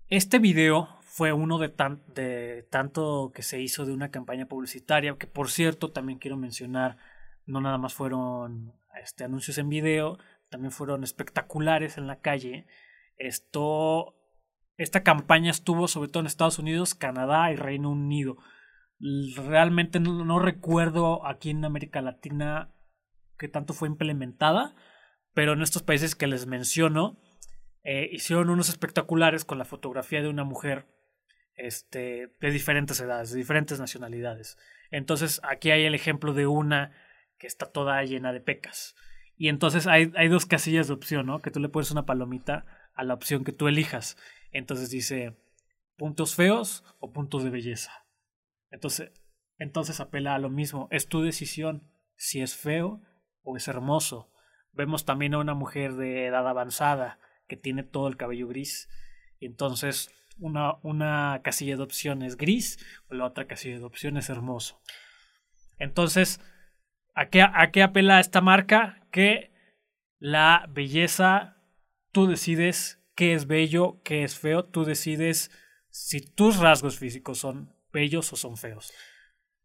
Este 0.10 0.40
video 0.40 0.90
fue 1.02 1.34
uno 1.34 1.58
de, 1.58 1.70
tan, 1.70 2.04
de 2.14 2.68
tanto 2.70 3.32
que 3.34 3.42
se 3.42 3.60
hizo 3.60 3.86
de 3.86 3.94
una 3.94 4.12
campaña 4.12 4.48
publicitaria, 4.48 5.16
que 5.18 5.28
por 5.28 5.50
cierto 5.50 5.92
también 5.92 6.20
quiero 6.20 6.38
mencionar, 6.38 6.98
no 7.46 7.62
nada 7.62 7.78
más 7.78 7.94
fueron 7.94 8.74
este, 9.02 9.24
anuncios 9.24 9.58
en 9.58 9.70
video, 9.70 10.18
también 10.50 10.72
fueron 10.72 11.04
espectaculares 11.04 11.98
en 11.98 12.08
la 12.08 12.20
calle. 12.20 12.68
Esto 13.18 14.16
esta 14.78 15.04
campaña 15.04 15.52
estuvo 15.52 15.88
sobre 15.88 16.10
todo 16.10 16.22
en 16.22 16.28
Estados 16.28 16.60
Unidos, 16.60 16.96
Canadá 16.96 17.52
y 17.52 17.56
Reino 17.56 17.92
Unido. 17.92 18.38
Realmente 19.00 20.00
no, 20.00 20.40
recuerdo 20.40 21.26
aquí 21.26 21.50
en 21.50 21.64
América 21.64 22.02
Latina 22.02 22.74
qué 23.38 23.48
tanto 23.48 23.74
fue 23.74 23.88
implementada, 23.88 24.76
pero 25.34 25.54
en 25.54 25.62
estos 25.62 25.84
países 25.84 26.16
que 26.16 26.28
les 26.28 26.46
menciono, 26.46 27.20
eh, 27.84 28.10
hicieron 28.12 28.50
unos 28.50 28.70
espectaculares 28.70 29.46
con 29.46 29.58
la 29.58 29.66
fotografía 29.66 30.22
de 30.22 30.30
una 30.30 30.44
mujer 30.44 30.88
este, 31.56 32.34
de 32.42 32.52
diferentes 32.52 33.00
edades, 33.00 33.32
de 33.32 33.38
diferentes 33.38 33.80
nacionalidades. 33.80 34.58
Entonces 34.92 35.40
aquí 35.44 35.72
hay 35.72 35.86
el 35.86 35.96
ejemplo 35.96 36.34
de 36.34 36.48
una 36.48 36.92
que 37.38 37.48
está 37.48 37.66
toda 37.66 38.04
llena 38.04 38.34
de 38.34 38.42
pecas. 38.42 38.96
Y 39.38 39.50
entonces 39.50 39.88
hay, 39.88 40.12
hay 40.16 40.28
dos 40.28 40.46
casillas 40.46 40.88
de 40.88 40.94
opción, 40.94 41.26
¿no? 41.26 41.42
Que 41.42 41.52
tú 41.52 41.60
le 41.60 41.70
pones 41.70 41.92
una 41.92 42.06
palomita 42.06 42.66
a 42.94 43.04
la 43.04 43.14
opción 43.14 43.44
que 43.44 43.52
tú 43.52 43.68
elijas. 43.68 44.18
Entonces 44.52 44.90
dice 44.90 45.36
puntos 45.98 46.36
feos 46.36 46.84
o 47.00 47.12
puntos 47.12 47.44
de 47.44 47.50
belleza. 47.50 48.06
Entonces, 48.72 49.12
entonces 49.58 50.00
apela 50.00 50.36
a 50.36 50.40
lo 50.40 50.50
mismo. 50.50 50.88
Es 50.92 51.08
tu 51.08 51.22
decisión 51.22 51.90
si 52.16 52.42
es 52.42 52.56
feo 52.56 53.02
o 53.44 53.58
es 53.58 53.68
hermoso. 53.68 54.32
Vemos 54.72 55.06
también 55.06 55.34
a 55.34 55.40
una 55.40 55.54
mujer 55.54 55.96
de 55.96 56.26
edad 56.26 56.48
avanzada 56.48 57.20
que 57.48 57.58
tiene 57.58 57.84
todo 57.84 58.08
el 58.08 58.18
cabello 58.18 58.48
gris. 58.48 58.90
Entonces, 59.40 60.10
una, 60.38 60.76
una 60.82 61.42
casilla 61.44 61.78
de 61.78 61.84
opción 61.84 62.22
es 62.22 62.38
gris 62.38 62.80
o 63.10 63.14
la 63.14 63.26
otra 63.26 63.48
casilla 63.48 63.78
de 63.78 63.86
opción 63.86 64.18
es 64.18 64.30
hermoso. 64.30 64.82
Entonces, 65.78 66.42
¿a 67.16 67.30
qué, 67.30 67.42
¿a 67.42 67.72
qué 67.72 67.82
apela 67.82 68.20
esta 68.20 68.42
marca? 68.42 69.02
Que 69.12 69.52
la 70.20 70.68
belleza 70.70 71.58
tú 72.12 72.28
decides 72.28 73.00
qué 73.16 73.34
es 73.34 73.48
bello, 73.48 74.02
qué 74.04 74.24
es 74.24 74.38
feo, 74.38 74.66
tú 74.66 74.86
decides 74.86 75.50
si 75.90 76.22
tus 76.22 76.58
rasgos 76.58 77.00
físicos 77.00 77.40
son 77.40 77.74
bellos 77.92 78.32
o 78.34 78.36
son 78.36 78.58
feos. 78.58 78.94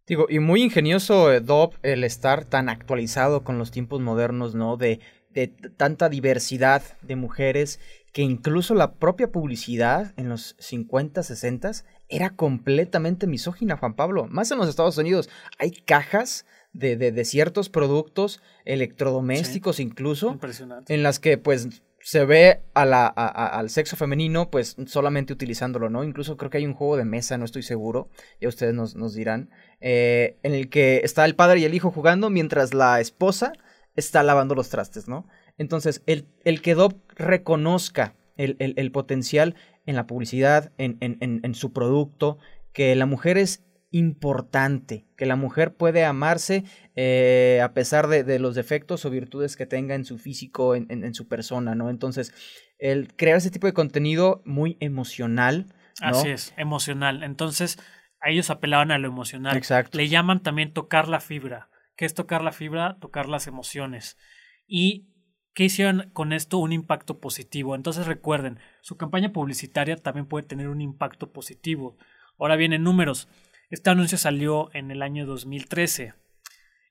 Digo, 0.07 0.27
y 0.29 0.39
muy 0.39 0.63
ingenioso, 0.63 1.33
eh, 1.33 1.41
Dob, 1.41 1.75
el 1.83 2.05
estar 2.05 2.45
tan 2.45 2.69
actualizado 2.69 3.45
con 3.45 3.59
los 3.59 3.71
tiempos 3.71 4.01
modernos, 4.01 4.55
¿no? 4.55 4.77
De, 4.77 5.01
de 5.31 5.49
tanta 5.49 6.09
diversidad 6.09 6.83
de 7.03 7.17
mujeres 7.17 7.81
que 8.13 8.23
incluso 8.23 8.75
la 8.75 8.95
propia 8.95 9.31
publicidad 9.31 10.13
en 10.17 10.29
los 10.29 10.57
50, 10.59 11.23
60 11.23 11.71
era 12.09 12.31
completamente 12.31 13.29
misógina, 13.29 13.77
Juan 13.77 13.95
Pablo. 13.95 14.27
Más 14.27 14.51
en 14.51 14.59
los 14.59 14.69
Estados 14.69 14.99
Unidos 14.99 15.29
hay 15.59 15.71
cajas 15.71 16.45
de, 16.73 16.97
de, 16.97 17.25
ciertos 17.25 17.69
productos 17.69 18.41
electrodomésticos 18.65 19.81
incluso 19.81 20.39
en 20.89 21.03
las 21.03 21.19
que 21.19 21.37
pues 21.37 21.69
se 22.03 22.25
ve 22.25 22.63
a 22.75 22.87
la, 22.87 23.07
al 23.07 23.71
sexo 23.71 23.97
femenino 23.97 24.51
pues 24.51 24.77
solamente 24.87 25.33
utilizándolo, 25.33 25.91
¿no? 25.91 26.05
Incluso 26.05 26.37
creo 26.37 26.51
que 26.51 26.59
hay 26.59 26.67
un 26.67 26.75
juego 26.75 26.97
de 26.97 27.05
mesa, 27.05 27.37
no 27.39 27.45
estoy 27.45 27.63
seguro, 27.63 28.09
ya 28.41 28.49
ustedes 28.49 28.75
nos, 28.75 28.97
nos 28.97 29.15
dirán, 29.15 29.51
eh, 29.81 30.39
en 30.43 30.55
el 30.55 30.71
que 30.71 31.03
está 31.05 31.25
el 31.25 31.35
padre 31.35 31.61
y 31.61 31.65
el 31.65 31.75
hijo 31.75 31.91
jugando 31.91 32.31
mientras 32.31 32.73
la 32.73 33.01
esposa 33.01 33.53
está 33.97 34.23
lavando 34.23 34.55
los 34.55 34.71
trastes, 34.71 35.09
¿no? 35.09 35.27
Entonces, 35.59 36.03
el, 36.07 36.27
el 36.45 36.63
que 36.63 36.75
Dob 36.75 36.95
reconozca 37.17 38.15
el, 38.37 38.57
el, 38.61 38.73
el, 38.77 38.93
potencial 38.93 39.55
en 39.85 39.97
la 39.97 40.07
publicidad, 40.07 40.73
en, 40.79 40.97
en, 41.01 41.19
en 41.21 41.55
su 41.55 41.73
producto, 41.73 42.39
que 42.73 42.95
la 42.95 43.05
mujer 43.05 43.37
es 43.37 43.63
importante, 43.91 45.07
que 45.17 45.27
la 45.27 45.37
mujer 45.37 45.75
puede 45.75 46.05
amarse 46.05 46.65
eh, 46.95 47.61
a 47.63 47.73
pesar 47.73 48.07
de, 48.07 48.23
de, 48.23 48.39
los 48.39 48.55
defectos 48.55 49.05
o 49.05 49.11
virtudes 49.11 49.57
que 49.57 49.67
tenga 49.67 49.95
en 49.95 50.05
su 50.05 50.19
físico, 50.19 50.75
en, 50.75 50.87
en, 50.89 51.15
su 51.15 51.27
persona, 51.27 51.75
¿no? 51.75 51.91
Entonces, 51.91 52.33
el 52.79 53.15
crear 53.15 53.37
ese 53.37 53.51
tipo 53.51 53.67
de 53.67 53.73
contenido 53.73 54.43
muy 54.45 54.77
emocional. 54.81 55.67
Así 56.01 56.29
es, 56.29 56.55
emocional. 56.57 57.25
Entonces, 57.25 57.79
a 58.21 58.31
ellos 58.31 58.51
apelaban 58.51 58.93
a 58.93 58.99
lo 58.99 59.09
emocional. 59.09 59.57
Exacto. 59.57 59.99
Le 59.99 60.09
llaman 60.09 60.43
también 60.43 60.73
tocar 60.73 61.09
la 61.09 61.21
fibra. 61.21 61.69
¿Qué 61.97 62.05
es 62.05 62.15
tocar 62.15 62.43
la 62.43 62.53
fibra? 62.53 62.97
Tocar 63.01 63.29
las 63.29 63.47
emociones. 63.47 64.17
Y 64.67 65.11
¿Qué 65.53 65.65
hicieron 65.65 66.11
con 66.13 66.33
esto? 66.33 66.59
Un 66.59 66.73
impacto 66.73 67.19
positivo. 67.19 67.75
Entonces 67.75 68.07
recuerden, 68.07 68.61
su 68.83 68.97
campaña 68.97 69.33
publicitaria 69.33 69.97
también 69.97 70.27
puede 70.27 70.47
tener 70.47 70.69
un 70.69 70.81
impacto 70.81 71.33
positivo. 71.33 71.99
Ahora 72.39 72.57
vienen 72.57 72.85
números. 72.85 73.29
Este 73.71 73.89
anuncio 73.89 74.19
salió 74.19 74.69
en 74.75 74.91
el 74.91 75.01
año 75.01 75.27
2013. 75.27 76.15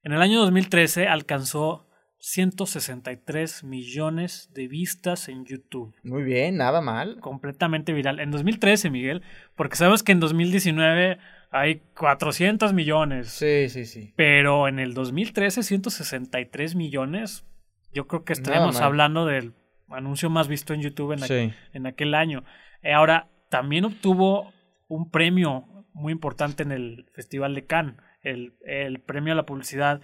En 0.04 0.14
el 0.14 0.22
año 0.22 0.40
2013 0.40 1.08
alcanzó 1.08 1.90
163 2.20 3.66
millones 3.66 4.50
de 4.54 4.70
vistas 4.70 5.28
en 5.28 5.44
YouTube. 5.44 5.94
Muy 6.04 6.24
bien, 6.24 6.56
nada 6.56 6.80
mal. 6.80 7.20
Completamente 7.20 7.92
viral. 7.92 8.22
En 8.22 8.32
2013, 8.32 8.90
Miguel, 8.92 9.24
porque 9.56 9.76
sabemos 9.76 10.04
que 10.04 10.14
en 10.14 10.22
2019 10.22 11.18
hay 11.52 11.82
400 11.98 12.72
millones. 12.72 13.28
Sí, 13.28 13.68
sí, 13.68 13.84
sí. 13.84 14.14
Pero 14.16 14.70
en 14.70 14.80
el 14.80 14.94
2013, 14.94 15.64
163 15.64 16.76
millones. 16.76 17.46
Yo 17.94 18.08
creo 18.08 18.24
que 18.24 18.32
estaremos 18.32 18.80
hablando 18.80 19.26
del 19.26 19.54
anuncio 19.90 20.30
más 20.30 20.48
visto 20.48 20.74
en 20.74 20.82
YouTube 20.82 21.12
en, 21.12 21.24
aquel, 21.24 21.56
en 21.74 21.88
aquel 21.88 22.16
año. 22.16 22.46
Eh, 22.84 22.94
ahora, 22.94 23.28
también 23.50 23.84
obtuvo 23.84 24.54
un 24.90 25.10
premio 25.10 25.86
muy 25.94 26.12
importante 26.12 26.64
en 26.64 26.74
el 26.74 27.10
Festival 27.14 27.56
de 27.56 27.66
Cannes, 27.66 27.96
el, 28.22 28.58
el 28.66 29.00
premio 29.00 29.32
a 29.32 29.36
la 29.38 29.46
publicidad 29.46 30.02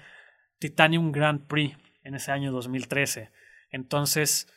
Titanium 0.59 1.11
Grand 1.11 1.45
Prix 1.45 1.77
en 2.03 2.15
ese 2.15 2.31
año 2.31 2.53
2013. 2.53 3.31
Entonces, 3.71 4.47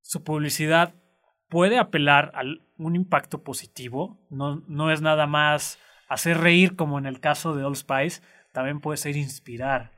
su 0.00 0.24
publicidad 0.24 0.94
puede 1.48 1.78
apelar 1.78 2.32
a 2.34 2.42
un 2.78 2.96
impacto 2.96 3.44
positivo, 3.44 4.18
no, 4.30 4.64
no 4.66 4.90
es 4.90 5.02
nada 5.02 5.26
más 5.26 5.78
hacer 6.08 6.38
reír 6.38 6.76
como 6.76 6.98
en 6.98 7.06
el 7.06 7.20
caso 7.20 7.54
de 7.54 7.64
Old 7.64 7.76
Spice, 7.76 8.22
también 8.52 8.80
puede 8.80 8.96
ser 8.96 9.16
inspirar. 9.16 9.92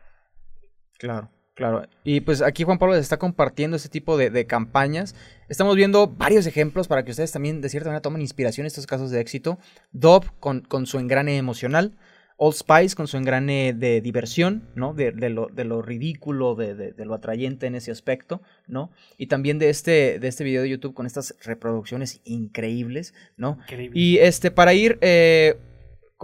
Claro. 0.98 1.30
Claro, 1.54 1.86
y 2.02 2.20
pues 2.20 2.42
aquí 2.42 2.64
Juan 2.64 2.78
Pablo 2.78 2.94
les 2.94 3.02
está 3.02 3.16
compartiendo 3.16 3.76
este 3.76 3.88
tipo 3.88 4.16
de, 4.16 4.28
de, 4.28 4.44
campañas. 4.44 5.14
Estamos 5.48 5.76
viendo 5.76 6.08
varios 6.08 6.46
ejemplos 6.46 6.88
para 6.88 7.04
que 7.04 7.12
ustedes 7.12 7.30
también 7.30 7.60
de 7.60 7.68
cierta 7.68 7.90
manera 7.90 8.02
tomen 8.02 8.22
inspiración 8.22 8.64
en 8.64 8.68
estos 8.68 8.86
casos 8.86 9.12
de 9.12 9.20
éxito. 9.20 9.58
Dove 9.92 10.26
con, 10.40 10.62
con 10.62 10.86
su 10.86 10.98
engrane 10.98 11.36
emocional, 11.36 11.96
Old 12.36 12.56
Spice 12.56 12.96
con 12.96 13.06
su 13.06 13.16
engrane 13.16 13.72
de 13.72 14.00
diversión, 14.00 14.68
¿no? 14.74 14.94
De, 14.94 15.12
de, 15.12 15.30
lo, 15.30 15.46
de 15.46 15.64
lo, 15.64 15.80
ridículo, 15.80 16.56
de, 16.56 16.74
de, 16.74 17.04
lo 17.04 17.14
atrayente 17.14 17.66
en 17.66 17.76
ese 17.76 17.92
aspecto, 17.92 18.42
¿no? 18.66 18.90
Y 19.16 19.28
también 19.28 19.60
de 19.60 19.70
este, 19.70 20.18
de 20.18 20.26
este 20.26 20.42
video 20.42 20.62
de 20.62 20.70
YouTube 20.70 20.94
con 20.94 21.06
estas 21.06 21.36
reproducciones 21.44 22.20
increíbles, 22.24 23.14
¿no? 23.36 23.58
Increíble. 23.62 23.98
Y 23.98 24.18
este, 24.18 24.50
para 24.50 24.74
ir... 24.74 24.98
Eh, 25.00 25.56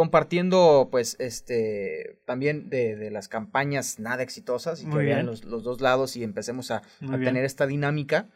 compartiendo 0.00 0.88
pues 0.90 1.14
este 1.18 2.22
también 2.24 2.70
de, 2.70 2.96
de, 2.96 3.10
las 3.10 3.28
campañas 3.28 3.98
nada 3.98 4.22
exitosas 4.22 4.82
y 4.82 4.86
que 4.86 4.96
vean 4.96 5.26
los, 5.26 5.44
los, 5.44 5.62
dos 5.62 5.82
lados 5.82 6.16
y 6.16 6.24
empecemos 6.24 6.70
a, 6.70 6.76
a 6.76 7.18
tener 7.18 7.44
esta 7.44 7.66
dinámica. 7.66 8.26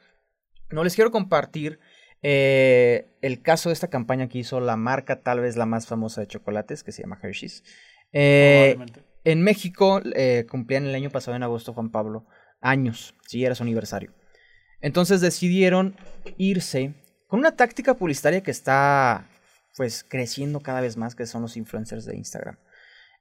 No 0.68 0.84
les 0.84 0.94
quiero 0.94 1.10
compartir 1.10 1.80
eh, 2.20 3.06
el 3.22 3.40
caso 3.40 3.70
de 3.70 3.72
esta 3.72 3.88
campaña 3.88 4.28
que 4.28 4.36
hizo 4.36 4.60
la 4.60 4.76
marca 4.76 5.22
tal 5.22 5.40
vez 5.40 5.56
la 5.56 5.64
más 5.64 5.86
famosa 5.86 6.20
de 6.20 6.26
chocolates 6.26 6.84
que 6.84 6.92
se 6.92 7.00
llama 7.00 7.18
Hershey's. 7.22 7.64
Eh, 8.12 8.76
en 9.24 9.40
México 9.40 10.02
eh, 10.14 10.44
cumplían 10.46 10.84
el 10.84 10.94
año 10.94 11.08
pasado 11.08 11.34
en 11.34 11.44
agosto 11.44 11.72
Juan 11.72 11.88
Pablo 11.88 12.26
años, 12.60 13.14
si 13.22 13.38
sí, 13.38 13.44
era 13.46 13.54
su 13.54 13.62
aniversario. 13.62 14.12
Entonces 14.82 15.22
decidieron 15.22 15.96
irse 16.36 16.92
con 17.26 17.40
una 17.40 17.56
táctica 17.56 17.94
publicitaria 17.94 18.42
que 18.42 18.50
está 18.50 19.30
pues 19.76 20.04
creciendo 20.08 20.60
cada 20.60 20.80
vez 20.80 20.96
más, 20.96 21.14
que 21.14 21.26
son 21.26 21.42
los 21.42 21.56
influencers 21.56 22.04
de 22.04 22.16
Instagram. 22.16 22.56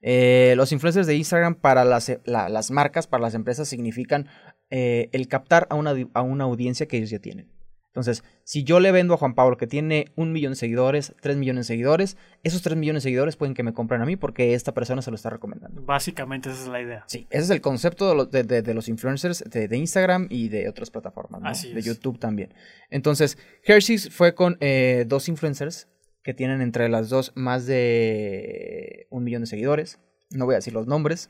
Eh, 0.02 0.54
los 0.58 0.72
influencers 0.72 1.08
de 1.08 1.16
Instagram 1.16 1.56
para 1.56 1.86
las, 1.86 2.12
las, 2.26 2.72
marcas, 2.72 3.08
para 3.08 3.22
las 3.22 3.36
empresas, 3.36 3.68
significan 3.68 4.28
eh, 4.70 5.10
el 5.14 5.28
captar 5.28 5.68
a 5.70 5.76
una, 5.76 5.94
a 6.14 6.22
una 6.22 6.44
audiencia 6.44 6.88
que 6.88 6.98
ellos 6.98 7.10
ya 7.10 7.20
tienen. 7.20 7.54
Entonces, 7.94 8.24
si 8.44 8.64
yo 8.64 8.80
le 8.80 8.92
vendo 8.92 9.14
a 9.14 9.18
Juan 9.18 9.36
Pablo 9.36 9.56
que 9.56 9.68
tiene 9.68 10.12
un 10.16 10.32
millón 10.32 10.54
de 10.54 10.56
seguidores, 10.56 11.14
tres 11.22 11.38
millones 11.38 11.68
de 11.68 11.74
seguidores, 11.76 12.18
esos 12.42 12.64
tres 12.64 12.76
millones 12.76 13.04
de 13.04 13.10
seguidores 13.10 13.36
pueden 13.36 13.54
que 13.54 13.62
me 13.62 13.72
compren 13.72 14.02
a 14.02 14.06
mí 14.06 14.16
porque 14.16 14.56
esta 14.56 14.74
persona 14.74 15.04
se 15.04 15.12
lo 15.12 15.16
está 15.16 15.30
recomendando. 15.30 15.84
Básicamente 15.84 16.50
esa 16.50 16.64
es 16.64 16.68
la 16.70 16.82
idea. 16.82 17.04
Sí, 17.06 17.28
ese 17.30 17.44
es 17.44 17.50
el 17.52 17.62
concepto 17.62 18.26
de, 18.26 18.74
los 18.74 18.90
influencers 18.90 19.44
de, 19.48 19.78
Instagram 19.78 20.26
y 20.32 20.50
de 20.50 20.68
otras 20.70 20.90
plataformas, 20.90 21.62
de 21.62 21.82
YouTube 21.84 22.18
también. 22.18 22.56
Entonces, 22.90 23.38
Hershey's 23.64 24.10
fue 24.10 24.34
con 24.34 24.58
eh, 24.60 25.06
dos 25.08 25.30
influencers 25.30 25.88
que 26.24 26.34
tienen 26.34 26.62
entre 26.62 26.90
las 26.90 27.10
dos 27.10 27.32
más 27.36 27.66
de 27.66 29.08
un 29.10 29.24
millón 29.24 29.42
de 29.42 29.48
seguidores. 29.48 30.00
No 30.32 30.46
voy 30.46 30.54
a 30.56 30.58
decir 30.58 30.74
los 30.74 30.88
nombres. 30.88 31.30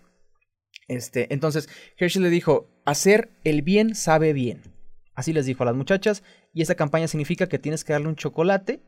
Este, 0.88 1.34
entonces, 1.34 1.70
Hershey 1.98 2.22
le 2.22 2.30
dijo, 2.30 2.70
hacer 2.86 3.32
el 3.44 3.62
bien 3.62 3.96
sabe 3.96 4.34
bien. 4.34 4.62
Así 5.16 5.34
les 5.34 5.46
dijo 5.46 5.64
a 5.64 5.66
las 5.66 5.76
muchachas. 5.76 6.24
Y 6.54 6.62
esta 6.62 6.76
campaña 6.76 7.08
significa 7.08 7.48
que 7.48 7.60
tienes 7.60 7.84
que 7.84 7.94
darle 7.94 8.08
un 8.08 8.16
chocolate 8.16 8.82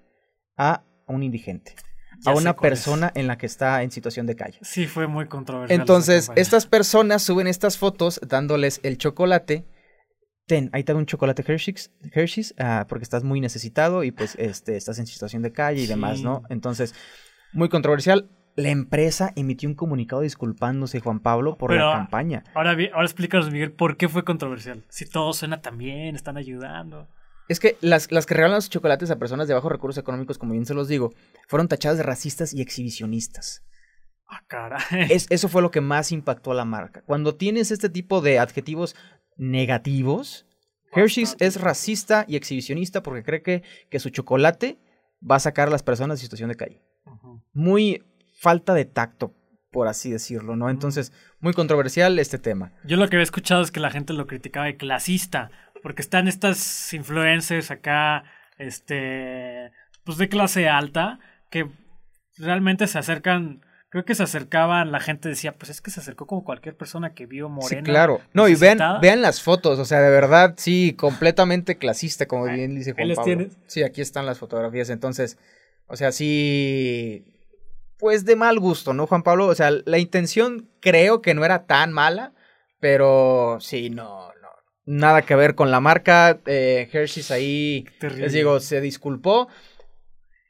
a 0.57 0.83
un 1.07 1.23
indigente. 1.23 1.75
a 2.25 2.33
una 2.33 2.55
persona 2.55 3.11
en 3.13 3.27
la 3.27 3.37
que 3.37 3.45
está 3.45 3.83
en 3.83 3.91
situación 3.91 4.25
de 4.25 4.35
calle. 4.35 4.57
Sí, 4.61 4.87
fue 4.87 5.05
muy 5.05 5.27
controversial. 5.27 5.79
Entonces, 5.79 6.31
estas 6.35 6.65
personas 6.65 7.23
suben 7.23 7.45
estas 7.45 7.77
fotos 7.77 8.21
dándoles 8.25 8.79
el 8.83 8.97
chocolate. 8.97 9.65
Ten, 10.45 10.69
ahí 10.73 10.83
te 10.83 10.93
da 10.93 10.99
un 10.99 11.07
chocolate 11.07 11.43
Hershey's, 11.45 11.91
Hershey's 12.13 12.53
ah, 12.59 12.85
porque 12.87 13.03
estás 13.03 13.23
muy 13.23 13.41
necesitado 13.41 14.03
y 14.03 14.11
pues 14.11 14.35
este, 14.37 14.77
estás 14.77 14.99
en 14.99 15.07
situación 15.07 15.41
de 15.41 15.51
calle 15.51 15.81
y 15.81 15.87
demás, 15.87 16.21
¿no? 16.21 16.43
Entonces, 16.49 16.93
muy 17.53 17.69
controversial. 17.69 18.29
La 18.55 18.69
empresa 18.69 19.33
emitió 19.35 19.67
un 19.67 19.75
comunicado 19.75 20.21
disculpándose, 20.21 21.01
Juan 21.01 21.19
Pablo, 21.19 21.57
por 21.57 21.73
la 21.73 21.91
campaña. 21.91 22.43
Ahora, 22.53 22.71
ahora 22.71 23.03
explícanos, 23.03 23.51
Miguel, 23.51 23.73
¿por 23.73 23.97
qué 23.97 24.07
fue 24.07 24.23
controversial? 24.23 24.85
Si 24.87 25.05
todo 25.09 25.33
suena 25.33 25.61
tan 25.61 25.77
bien, 25.77 26.15
están 26.15 26.37
ayudando. 26.37 27.09
Es 27.47 27.59
que 27.59 27.77
las, 27.81 28.11
las 28.11 28.25
que 28.25 28.33
regalan 28.33 28.55
los 28.55 28.69
chocolates 28.69 29.11
a 29.11 29.19
personas 29.19 29.47
de 29.47 29.53
bajos 29.53 29.71
recursos 29.71 30.01
económicos, 30.01 30.37
como 30.37 30.53
bien 30.53 30.65
se 30.65 30.73
los 30.73 30.87
digo, 30.87 31.13
fueron 31.47 31.67
tachadas 31.67 31.97
de 31.97 32.03
racistas 32.03 32.53
y 32.53 32.61
exhibicionistas. 32.61 33.63
Ah, 34.27 34.41
caray. 34.47 34.81
Es, 35.09 35.27
eso 35.29 35.47
fue 35.49 35.61
lo 35.61 35.69
que 35.69 35.81
más 35.81 36.11
impactó 36.11 36.51
a 36.51 36.55
la 36.55 36.65
marca. 36.65 37.03
Cuando 37.05 37.35
tienes 37.35 37.69
este 37.69 37.89
tipo 37.89 38.21
de 38.21 38.39
adjetivos 38.39 38.95
negativos, 39.35 40.45
Hershey's 40.95 41.35
es 41.39 41.59
racista 41.59 42.25
y 42.27 42.37
exhibicionista 42.37 43.03
porque 43.03 43.23
cree 43.23 43.41
que, 43.41 43.63
que 43.89 43.99
su 43.99 44.09
chocolate 44.09 44.79
va 45.29 45.35
a 45.35 45.39
sacar 45.39 45.67
a 45.67 45.71
las 45.71 45.83
personas 45.83 46.19
de 46.19 46.23
situación 46.23 46.49
de 46.49 46.55
calle. 46.55 46.81
Muy 47.53 48.03
falta 48.39 48.73
de 48.73 48.85
tacto, 48.85 49.33
por 49.71 49.87
así 49.87 50.09
decirlo, 50.09 50.55
¿no? 50.55 50.69
Entonces, 50.69 51.11
muy 51.39 51.53
controversial 51.53 52.17
este 52.19 52.37
tema. 52.37 52.71
Yo 52.85 52.97
lo 52.97 53.09
que 53.09 53.17
había 53.17 53.23
escuchado 53.23 53.61
es 53.61 53.71
que 53.71 53.79
la 53.79 53.91
gente 53.91 54.13
lo 54.13 54.27
criticaba 54.27 54.67
de 54.67 54.77
clasista, 54.77 55.51
porque 55.83 56.01
están 56.01 56.27
estas 56.27 56.93
influencers 56.93 57.71
acá, 57.71 58.23
este, 58.57 59.71
pues 60.03 60.17
de 60.17 60.29
clase 60.29 60.69
alta, 60.69 61.19
que 61.49 61.69
realmente 62.37 62.87
se 62.87 62.99
acercan, 62.99 63.64
creo 63.95 64.03
que 64.03 64.15
se 64.15 64.23
acercaban, 64.23 64.91
la 64.91 64.99
gente 64.99 65.29
decía, 65.29 65.53
pues 65.53 65.69
es 65.69 65.79
que 65.79 65.89
se 65.89 66.01
acercó 66.01 66.27
como 66.27 66.43
cualquier 66.43 66.75
persona 66.75 67.13
que 67.13 67.27
vio 67.27 67.47
morena. 67.47 67.79
Sí, 67.79 67.85
claro. 67.85 68.19
No, 68.33 68.49
y 68.49 68.55
vean, 68.55 68.77
vean 68.99 69.21
las 69.21 69.41
fotos, 69.41 69.79
o 69.79 69.85
sea, 69.85 70.01
de 70.01 70.09
verdad, 70.09 70.55
sí, 70.57 70.93
completamente 70.97 71.77
clasista, 71.77 72.25
como 72.25 72.43
bien 72.43 72.75
dice 72.75 72.91
Juan 72.91 73.07
Pablo. 73.15 73.23
Tienes? 73.23 73.57
Sí, 73.67 73.83
aquí 73.83 74.01
están 74.01 74.25
las 74.25 74.37
fotografías, 74.37 74.89
entonces, 74.89 75.37
o 75.87 75.95
sea, 75.95 76.11
sí, 76.11 77.23
pues 77.97 78.25
de 78.25 78.35
mal 78.35 78.59
gusto, 78.59 78.93
¿no, 78.93 79.07
Juan 79.07 79.23
Pablo? 79.23 79.47
O 79.47 79.55
sea, 79.55 79.71
la 79.71 79.97
intención 79.97 80.69
creo 80.81 81.21
que 81.21 81.33
no 81.33 81.45
era 81.45 81.65
tan 81.65 81.93
mala, 81.93 82.33
pero 82.81 83.59
sí, 83.61 83.89
no, 83.91 84.29
nada 84.83 85.21
que 85.21 85.35
ver 85.35 85.55
con 85.55 85.71
la 85.71 85.79
marca. 85.79 86.41
Eh, 86.47 86.89
Hershey's 86.91 87.31
ahí, 87.31 87.87
les 88.01 88.33
digo, 88.33 88.59
se 88.59 88.81
disculpó, 88.81 89.47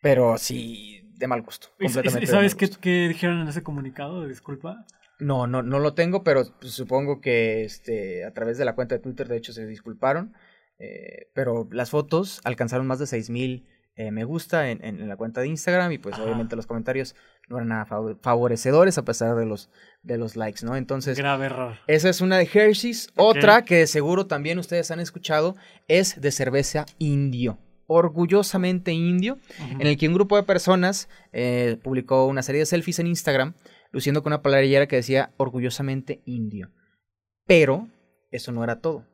pero 0.02 0.40
sí, 0.40 1.05
de 1.18 1.28
mal 1.28 1.42
gusto. 1.42 1.68
Completamente 1.80 2.28
¿Sabes 2.28 2.56
qué, 2.56 3.08
dijeron 3.08 3.42
en 3.42 3.48
ese 3.48 3.64
comunicado 3.64 4.22
de 4.22 4.30
disculpa? 4.30 4.86
No, 5.20 5.48
no, 5.48 5.64
no 5.64 5.80
lo 5.80 5.94
tengo, 5.94 6.24
pero 6.24 6.44
supongo 6.62 7.22
que 7.22 7.64
este, 7.64 8.26
a 8.26 8.34
través 8.34 8.58
de 8.58 8.66
la 8.66 8.76
cuenta 8.76 8.96
de 8.96 9.02
Twitter, 9.02 9.28
de 9.28 9.38
hecho, 9.38 9.54
se 9.54 9.66
disculparon. 9.66 10.34
Eh, 10.78 11.30
pero 11.34 11.70
las 11.72 11.90
fotos 11.90 12.42
alcanzaron 12.44 12.86
más 12.86 13.00
de 13.00 13.08
6000 13.08 13.50
mil 13.50 13.68
eh, 13.98 14.12
me 14.12 14.26
gusta 14.26 14.72
en, 14.72 15.08
la 15.08 15.16
cuenta 15.16 15.40
de 15.40 15.48
Instagram 15.48 15.90
y 15.94 15.98
pues 15.98 16.20
obviamente 16.20 16.58
los 16.58 16.68
comentarios 16.68 17.16
no 17.48 17.56
eran 17.56 17.70
nada 17.70 17.86
favorecedores 17.86 18.98
a 18.98 19.06
pesar 19.06 19.38
de 19.38 19.46
los, 19.46 19.70
de 20.04 20.18
los 20.18 20.36
likes, 20.36 20.66
¿no? 20.66 20.76
Entonces... 20.76 21.18
Grave 21.18 21.46
error. 21.46 21.78
Esa 21.88 22.10
es 22.10 22.20
una 22.20 22.38
de 22.38 22.50
Hershey's. 22.54 23.08
Otra 23.16 23.64
que 23.64 23.88
seguro 23.88 24.28
también 24.28 24.60
ustedes 24.60 24.92
han 24.92 25.00
escuchado 25.00 25.56
es 25.88 26.20
de 26.20 26.32
cerveza 26.32 26.86
indio 26.98 27.58
orgullosamente 27.88 28.92
indio, 28.92 29.38
en 29.80 29.88
el 29.88 29.98
que 29.98 30.08
un 30.08 30.14
grupo 30.14 30.36
de 30.36 30.44
personas 30.44 31.10
eh, 31.32 31.78
publicó 31.84 32.26
una 32.26 32.44
serie 32.44 32.60
de 32.60 32.66
selfies 32.66 33.00
en 33.00 33.08
Instagram, 33.08 33.54
luciendo 33.92 34.24
con 34.24 34.34
una 34.34 34.42
playera 34.42 34.88
que 34.88 34.98
decía 34.98 35.34
orgullosamente 35.38 36.22
indio. 36.26 36.72
Pero 37.46 37.88
eso 38.32 38.52
no 38.52 38.64
era 38.64 38.82
todo. 38.82 39.06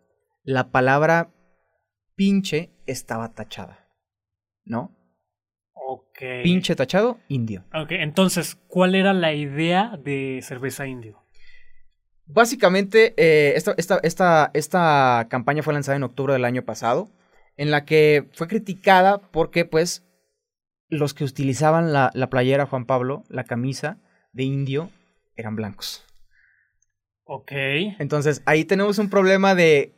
La 0.44 0.72
palabra 0.72 1.34
pinche 2.16 2.72
estaba 2.86 3.34
tachada. 3.34 3.82
¿no? 4.66 4.96
Ok. 5.74 6.20
Pinche 6.44 6.76
tachado, 6.76 7.20
indio. 7.28 7.66
Ok, 7.74 7.92
entonces, 7.92 8.56
¿cuál 8.68 8.96
era 8.96 9.14
la 9.14 9.34
idea 9.34 9.98
de 10.02 10.40
cerveza 10.44 10.88
indio? 10.88 11.22
Básicamente, 12.26 13.14
eh, 13.18 13.54
esta, 13.56 14.00
esta, 14.04 14.52
esta, 14.54 15.28
campaña 15.30 15.64
fue 15.64 15.74
lanzada 15.74 15.98
en 15.98 16.04
octubre 16.04 16.34
del 16.34 16.46
año 16.46 16.64
pasado, 16.64 17.10
en 17.62 17.70
la 17.70 17.86
que 17.86 18.28
fue 18.34 18.48
criticada 18.48 19.20
porque, 19.20 19.66
pues, 19.66 20.04
los 20.90 21.14
que 21.14 21.24
utilizaban 21.24 21.94
la, 21.94 22.10
la 22.16 22.28
playera, 22.28 22.66
Juan 22.66 22.86
Pablo, 22.86 23.24
la 23.30 23.44
camisa 23.44 24.00
de 24.34 24.46
indio, 24.46 24.90
eran 25.36 25.56
blancos. 25.56 26.04
Ok. 27.24 27.52
Entonces, 28.00 28.42
ahí 28.48 28.66
tenemos 28.66 28.98
un 28.98 29.12
problema 29.12 29.54
de 29.54 29.94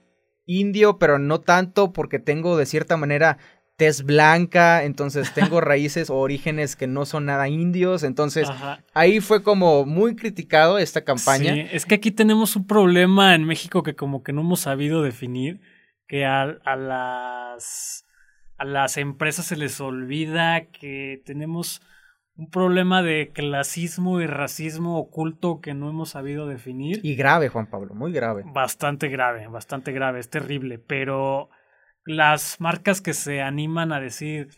indio, 0.45 0.99
pero 0.99 1.19
no 1.19 1.39
tanto 1.39 1.93
porque 1.93 2.19
tengo 2.19 2.57
de 2.57 2.65
cierta 2.65 2.97
manera 2.97 3.37
tez 3.77 4.03
blanca, 4.03 4.83
entonces 4.83 5.33
tengo 5.33 5.61
raíces 5.61 6.09
o 6.09 6.17
orígenes 6.17 6.75
que 6.75 6.87
no 6.87 7.05
son 7.05 7.27
nada 7.27 7.47
indios, 7.47 8.03
entonces 8.03 8.49
ahí 8.93 9.21
fue 9.21 9.41
como 9.41 9.85
muy 9.85 10.17
criticado 10.17 10.79
esta 10.79 11.05
campaña. 11.05 11.53
Sí, 11.53 11.65
es 11.71 11.85
que 11.85 11.95
aquí 11.95 12.11
tenemos 12.11 12.57
un 12.57 12.67
problema 12.67 13.35
en 13.35 13.45
México 13.45 13.83
que 13.83 13.95
como 13.95 14.21
que 14.21 14.33
no 14.33 14.41
hemos 14.41 14.59
sabido 14.59 15.01
definir, 15.01 15.61
que 16.07 16.25
a, 16.25 16.43
a 16.43 16.75
las 16.75 18.05
a 18.57 18.65
las 18.65 18.97
empresas 18.97 19.45
se 19.45 19.57
les 19.57 19.81
olvida 19.81 20.67
que 20.67 21.21
tenemos 21.25 21.81
un 22.35 22.49
problema 22.49 23.03
de 23.03 23.31
clasismo 23.33 24.21
y 24.21 24.27
racismo 24.27 24.97
oculto 24.97 25.61
que 25.61 25.73
no 25.73 25.89
hemos 25.89 26.11
sabido 26.11 26.47
definir. 26.47 26.99
Y 27.03 27.15
grave, 27.15 27.49
Juan 27.49 27.67
Pablo, 27.67 27.93
muy 27.93 28.11
grave. 28.11 28.43
Bastante 28.45 29.09
grave, 29.09 29.47
bastante 29.47 29.91
grave, 29.91 30.19
es 30.19 30.29
terrible, 30.29 30.79
pero 30.79 31.49
las 32.05 32.59
marcas 32.59 33.01
que 33.01 33.13
se 33.13 33.41
animan 33.41 33.91
a 33.91 33.99
decir, 33.99 34.49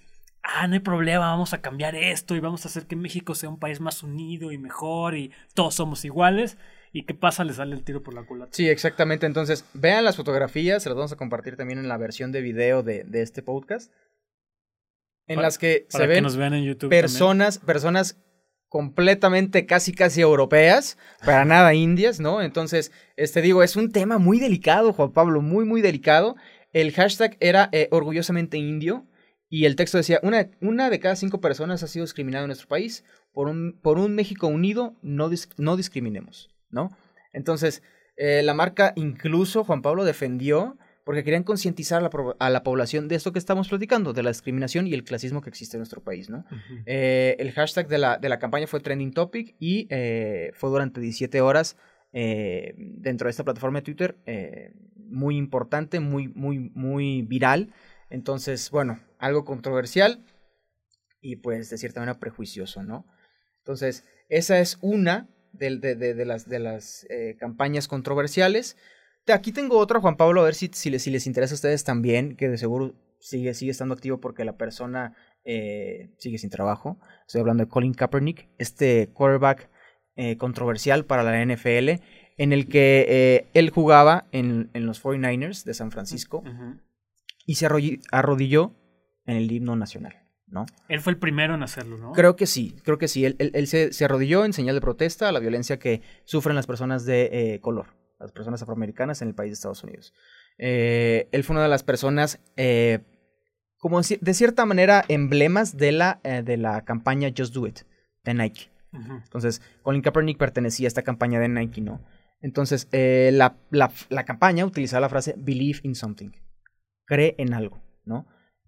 ah, 0.43 0.67
no 0.67 0.75
hay 0.75 0.79
problema, 0.79 1.31
vamos 1.31 1.53
a 1.53 1.61
cambiar 1.61 1.95
esto 1.95 2.35
y 2.35 2.39
vamos 2.39 2.65
a 2.65 2.69
hacer 2.69 2.87
que 2.87 2.95
México 2.95 3.35
sea 3.35 3.49
un 3.49 3.59
país 3.59 3.81
más 3.81 4.03
unido 4.03 4.51
y 4.51 4.57
mejor 4.57 5.15
y 5.15 5.31
todos 5.53 5.75
somos 5.75 6.05
iguales. 6.05 6.57
¿Y 6.95 7.03
qué 7.03 7.13
pasa? 7.13 7.43
Le 7.43 7.51
sale 7.51 7.75
el 7.75 7.83
tiro 7.83 8.01
por 8.01 8.13
la 8.13 8.23
culata. 8.23 8.51
Sí, 8.53 8.69
exactamente. 8.69 9.25
Entonces, 9.25 9.65
vean 9.73 10.05
las 10.05 10.15
fotografías, 10.15 10.81
se 10.81 10.87
las 10.87 10.95
vamos 10.95 11.11
a 11.11 11.17
compartir 11.17 11.57
también 11.57 11.77
en 11.77 11.89
la 11.89 11.97
versión 11.97 12.31
de 12.31 12.39
video 12.39 12.83
de, 12.83 13.05
este 13.15 13.43
podcast. 13.43 13.91
En 15.27 15.41
las 15.41 15.57
que 15.57 15.87
se 15.89 16.07
ven 16.07 16.23
nos 16.23 16.37
vean 16.37 16.53
en 16.53 16.63
YouTube 16.63 16.89
personas, 16.89 17.59
personas 17.59 18.17
completamente 18.69 19.65
casi 19.65 19.91
casi 19.93 20.21
europeas, 20.21 20.97
para 21.25 21.43
nada 21.45 21.73
indias, 21.73 22.21
¿no? 22.21 22.41
Entonces, 22.41 22.93
este 23.17 23.41
digo, 23.41 23.61
es 23.61 23.75
un 23.75 23.91
tema 23.91 24.17
muy 24.17 24.39
delicado, 24.39 24.93
Juan 24.93 25.11
Pablo, 25.11 25.41
muy, 25.41 25.65
muy 25.65 25.81
delicado. 25.81 26.37
El 26.71 26.93
hashtag 26.93 27.35
era 27.41 27.67
eh, 27.73 27.89
orgullosamente 27.91 28.57
indio 28.57 29.05
y 29.49 29.65
el 29.65 29.75
texto 29.75 29.97
decía, 29.97 30.21
una, 30.23 30.49
una, 30.61 30.89
de 30.89 31.01
cada 31.01 31.17
cinco 31.17 31.41
personas 31.41 31.83
ha 31.83 31.87
sido 31.87 32.05
discriminada 32.05 32.45
en 32.45 32.49
nuestro 32.49 32.69
país. 32.69 33.03
Por 33.33 33.49
un, 33.49 33.77
por 33.81 33.99
un 33.99 34.15
México 34.15 34.47
unido, 34.47 34.95
no, 35.01 35.29
no 35.57 35.75
discriminemos, 35.75 36.54
¿no? 36.69 36.97
Entonces, 37.33 37.83
eh, 38.17 38.41
la 38.43 38.53
marca 38.53 38.93
incluso, 38.95 39.63
Juan 39.63 39.81
Pablo, 39.81 40.05
defendió 40.05 40.77
porque 41.03 41.23
querían 41.23 41.43
concientizar 41.43 41.99
a, 42.39 42.49
la, 42.49 42.63
población 42.63 43.07
de 43.07 43.15
esto 43.15 43.31
que 43.31 43.37
estamos 43.37 43.69
platicando, 43.69 44.11
de 44.11 44.23
la 44.23 44.31
discriminación 44.31 44.87
y 44.87 44.93
el 44.95 45.03
clasismo 45.03 45.41
que 45.41 45.49
existe 45.49 45.77
en 45.77 45.81
nuestro 45.81 46.01
país, 46.01 46.31
¿no? 46.31 46.45
Eh, 46.87 47.35
el 47.37 47.51
hashtag 47.51 47.87
de 47.87 47.99
la, 47.99 48.17
de 48.17 48.27
la, 48.27 48.39
campaña 48.39 48.65
fue 48.65 48.79
Trending 48.79 49.13
Topic 49.13 49.55
y 49.59 49.87
fue 50.53 50.69
durante 50.71 50.99
17 50.99 51.41
horas 51.41 51.77
dentro 52.11 53.27
de 53.27 53.29
esta 53.29 53.43
plataforma 53.43 53.79
de 53.79 53.83
Twitter 53.83 54.17
muy 54.95 55.37
importante, 55.37 55.99
muy, 55.99 56.27
muy, 56.27 56.71
muy 56.73 57.21
viral. 57.21 57.73
Entonces, 58.09 58.69
bueno, 58.71 58.99
algo 59.17 59.45
controversial 59.45 60.23
y 61.21 61.37
pues 61.37 61.69
de 61.69 61.77
cierta 61.77 61.99
manera 61.99 62.19
prejuicioso, 62.19 62.83
¿no? 62.83 63.05
Entonces, 63.59 64.05
esa 64.29 64.59
es 64.59 64.77
una 64.81 65.29
de, 65.57 65.77
de, 65.77 66.25
las, 66.25 66.47
de 66.47 66.59
las 66.59 67.05
eh, 67.09 67.35
campañas 67.39 67.87
controversiales. 67.87 68.77
De 69.25 69.33
aquí 69.33 69.51
tengo 69.51 69.77
otra, 69.77 69.99
Juan 69.99 70.17
Pablo, 70.17 70.41
a 70.41 70.45
ver 70.45 70.55
si, 70.55 70.69
si, 70.73 70.89
les, 70.89 71.03
si 71.03 71.11
les 71.11 71.27
interesa 71.27 71.53
a 71.53 71.55
ustedes 71.55 71.83
también, 71.83 72.35
que 72.35 72.47
de 72.47 72.57
seguro 72.57 72.95
sigue, 73.19 73.53
sigue 73.53 73.71
estando 73.71 73.93
activo 73.95 74.19
porque 74.19 74.45
la 74.45 74.57
persona 74.57 75.15
eh, 75.43 76.11
sigue 76.17 76.37
sin 76.37 76.49
trabajo. 76.49 76.99
Estoy 77.27 77.41
hablando 77.41 77.63
de 77.63 77.69
Colin 77.69 77.93
Kaepernick, 77.93 78.49
este 78.57 79.09
quarterback 79.13 79.69
eh, 80.15 80.37
controversial 80.37 81.05
para 81.05 81.23
la 81.23 81.43
NFL, 81.43 82.01
en 82.37 82.53
el 82.53 82.67
que 82.67 83.49
él 83.53 83.69
jugaba 83.69 84.27
en, 84.31 84.69
en, 84.73 84.85
los 84.85 85.01
49ers 85.03 85.63
de 85.63 85.73
San 85.73 85.91
Francisco 85.91 86.43
y 87.45 87.55
se 87.55 87.67
arrodilló 88.11 88.75
en 89.25 89.37
el 89.37 89.51
himno 89.51 89.75
nacional. 89.75 90.24
¿No? 90.47 90.65
Él 90.87 91.01
fue 91.01 91.13
el 91.13 91.19
primero 91.19 91.55
en 91.55 91.63
hacerlo, 91.63 91.97
¿no? 91.97 92.11
Creo 92.11 92.35
que 92.35 92.45
sí, 92.45 92.75
creo 92.83 92.97
que 92.97 93.07
sí. 93.07 93.25
Él, 93.25 93.35
él, 93.39 93.67
se, 93.67 93.93
se, 93.93 94.05
arrodilló 94.05 94.45
en 94.45 94.53
señal 94.53 94.75
de 94.75 94.81
protesta 94.81 95.29
a 95.29 95.31
la 95.31 95.39
violencia 95.39 95.79
que 95.79 96.01
sufren 96.23 96.55
las 96.55 96.67
personas 96.67 97.05
de 97.05 97.29
eh, 97.31 97.59
color, 97.61 97.87
las 98.19 98.31
personas 98.31 98.61
afroamericanas 98.61 99.21
en 99.21 99.29
el 99.29 99.35
país 99.35 99.51
de 99.51 99.53
Estados 99.53 99.83
Unidos. 99.83 100.13
Eh, 100.57 101.27
él 101.31 101.43
fue 101.43 101.55
una 101.55 101.63
de 101.63 101.69
las 101.69 101.83
personas, 101.83 102.39
eh, 102.57 102.99
como 103.77 104.01
de 104.01 104.33
cierta 104.33 104.65
manera, 104.65 105.03
emblemas 105.07 105.77
de 105.77 105.91
la, 105.91 106.19
de 106.23 106.57
la 106.57 106.85
campaña 106.85 107.29
Just 107.35 107.53
Do 107.53 107.67
It 107.67 107.79
de 108.23 108.33
Nike. 108.33 108.71
Entonces, 108.93 109.61
Colin 109.81 110.01
Kaepernick 110.01 110.37
pertenecía 110.37 110.87
a 110.87 110.89
esta 110.89 111.01
campaña 111.01 111.37
de 111.41 111.49
Nike, 111.49 111.81
¿no? 111.81 112.01
Entonces, 112.39 112.87
la, 112.93 113.57
la, 113.69 113.91
la 114.07 114.23
campaña 114.23 114.65
utilizaba 114.65 115.01
la 115.01 115.09
frase 115.09 115.35
Believe 115.37 115.81
in 115.83 115.95
something, 115.95 116.31
cree 117.05 117.35
en 117.37 117.53
algo, 117.53 117.83
¿no? 118.05 118.25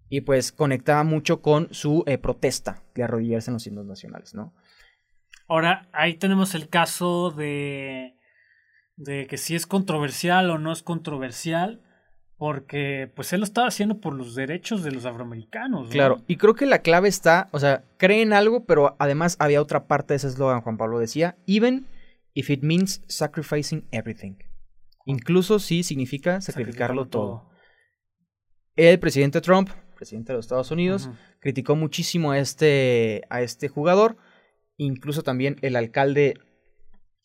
Y 0.08 0.22
pues 0.22 0.52
conectaba 0.52 1.04
mucho 1.04 1.42
con 1.42 1.72
su 1.72 2.04
eh, 2.06 2.18
protesta 2.18 2.82
de 2.94 3.02
arrodillarse 3.02 3.50
en 3.50 3.54
los 3.54 3.66
himnos 3.66 3.86
nacionales, 3.86 4.34
¿no? 4.34 4.54
Ahora, 5.48 5.88
ahí 5.92 6.14
tenemos 6.14 6.54
el 6.54 6.68
caso 6.68 7.30
de, 7.30 8.14
de 8.96 9.26
que 9.26 9.38
si 9.38 9.54
es 9.54 9.66
controversial 9.66 10.50
o 10.50 10.58
no 10.58 10.72
es 10.72 10.82
controversial, 10.82 11.82
porque 12.36 13.10
pues 13.16 13.32
él 13.32 13.40
lo 13.40 13.44
estaba 13.44 13.66
haciendo 13.66 14.00
por 14.00 14.14
los 14.14 14.34
derechos 14.34 14.84
de 14.84 14.92
los 14.92 15.04
afroamericanos. 15.04 15.88
Claro, 15.88 16.22
y 16.26 16.36
creo 16.36 16.54
que 16.54 16.66
la 16.66 16.80
clave 16.80 17.08
está, 17.08 17.48
o 17.50 17.58
sea, 17.58 17.84
cree 17.96 18.22
en 18.22 18.32
algo, 18.32 18.64
pero 18.64 18.94
además 18.98 19.36
había 19.40 19.60
otra 19.60 19.86
parte 19.86 20.12
de 20.12 20.18
ese 20.18 20.28
eslogan, 20.28 20.60
Juan 20.60 20.76
Pablo 20.76 20.98
decía, 20.98 21.36
even 21.46 21.86
if 22.34 22.50
it 22.50 22.62
means 22.62 23.02
sacrificing 23.08 23.88
everything. 23.90 24.36
Incluso 25.04 25.58
si 25.58 25.82
significa 25.82 26.40
sacrificarlo, 26.40 27.08
todo. 27.08 27.48
El 28.76 29.00
presidente 29.00 29.40
Trump 29.40 29.70
presidente 29.98 30.32
de 30.32 30.36
los 30.36 30.46
Estados 30.46 30.70
Unidos, 30.70 31.10
criticó 31.40 31.74
muchísimo 31.74 32.30
a 32.30 32.38
este, 32.38 33.22
a 33.28 33.42
este 33.42 33.68
jugador. 33.68 34.16
Incluso 34.76 35.22
también 35.22 35.56
el 35.60 35.74
alcalde 35.74 36.34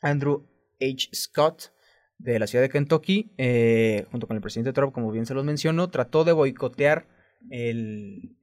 Andrew 0.02 0.48
H. 0.82 1.10
Scott 1.14 1.72
de 2.18 2.40
la 2.40 2.48
ciudad 2.48 2.64
de 2.64 2.70
Kentucky, 2.70 3.32
eh, 3.38 4.06
junto 4.12 4.28
con 4.28 4.36
el 4.36 4.42
presidente 4.42 4.74
Trump, 4.74 4.94
como 4.94 5.12
bien 5.12 5.26
se 5.26 5.36
los 5.36 5.46
mencionó, 5.46 5.90
trató 5.90 6.24
de 6.24 6.32
boicotear 6.32 7.08
el, 7.52 8.38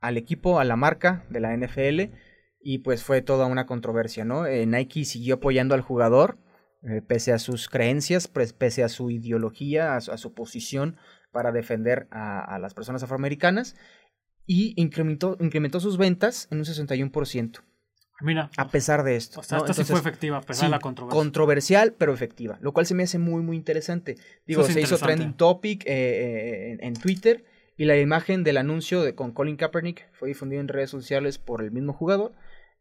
al 0.00 0.16
equipo, 0.16 0.60
a 0.60 0.64
la 0.64 0.76
marca 0.76 1.24
de 1.30 1.40
la 1.40 1.56
NFL, 1.56 2.12
y 2.60 2.78
pues 2.78 3.02
fue 3.02 3.22
toda 3.22 3.46
una 3.46 3.66
controversia, 3.66 4.24
¿no? 4.24 4.46
Eh, 4.46 4.66
Nike 4.66 5.04
siguió 5.04 5.36
apoyando 5.36 5.74
al 5.74 5.80
jugador, 5.80 6.38
eh, 6.82 7.00
pese 7.00 7.32
a 7.32 7.38
sus 7.38 7.68
creencias, 7.68 8.28
pese 8.28 8.84
a 8.84 8.88
su 8.88 9.10
ideología, 9.10 9.96
a 9.96 10.00
su 10.00 10.34
posición 10.34 10.96
para 11.36 11.52
defender 11.52 12.08
a, 12.10 12.58
las 12.58 12.72
personas 12.72 13.02
afroamericanas 13.02 13.76
y 14.46 14.72
incrementó, 14.80 15.36
incrementó 15.38 15.80
sus 15.80 15.98
ventas 15.98 16.48
en 16.50 16.60
un 16.60 16.64
61%. 16.64 17.60
Mira. 18.22 18.48
A 18.56 18.68
pesar 18.68 19.04
de 19.04 19.16
esto. 19.16 19.40
O 19.40 19.42
sea, 19.42 19.58
esta 19.58 19.74
sí 19.74 19.84
fue 19.84 19.98
efectiva, 19.98 20.38
a 20.38 20.40
pesar 20.40 20.68
de 20.68 20.70
la 20.70 20.78
controversia. 20.78 21.20
Controversial, 21.20 21.92
pero 21.92 22.14
efectiva. 22.14 22.56
Lo 22.62 22.72
cual 22.72 22.86
se 22.86 22.94
me 22.94 23.02
hace 23.02 23.18
muy, 23.18 23.42
muy 23.42 23.58
interesante. 23.58 24.16
Digo, 24.46 24.62
se 24.62 24.80
hizo 24.80 24.96
trending 24.96 25.34
topic 25.34 25.84
eh, 25.84 26.72
eh, 26.72 26.78
en, 26.80 26.94
Twitter 26.94 27.44
y 27.76 27.84
la 27.84 27.98
imagen 27.98 28.42
del 28.42 28.56
anuncio 28.56 29.02
de, 29.02 29.14
con 29.14 29.32
Colin 29.32 29.58
Kaepernick 29.58 30.10
fue 30.14 30.28
difundida 30.28 30.60
en 30.60 30.68
redes 30.68 30.88
sociales 30.88 31.36
por 31.36 31.60
el 31.60 31.70
mismo 31.70 31.92
jugador 31.92 32.32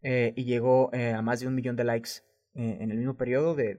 eh, 0.01 0.31
y 0.37 0.45
llegó 0.45 0.91
a 0.93 1.21
más 1.21 1.41
de 1.41 1.47
un 1.47 1.55
millón 1.55 1.75
de 1.75 1.83
likes 1.83 2.21
en 2.53 2.89
el 2.89 2.97
mismo 2.97 3.17
periodo 3.17 3.53
de, 3.53 3.75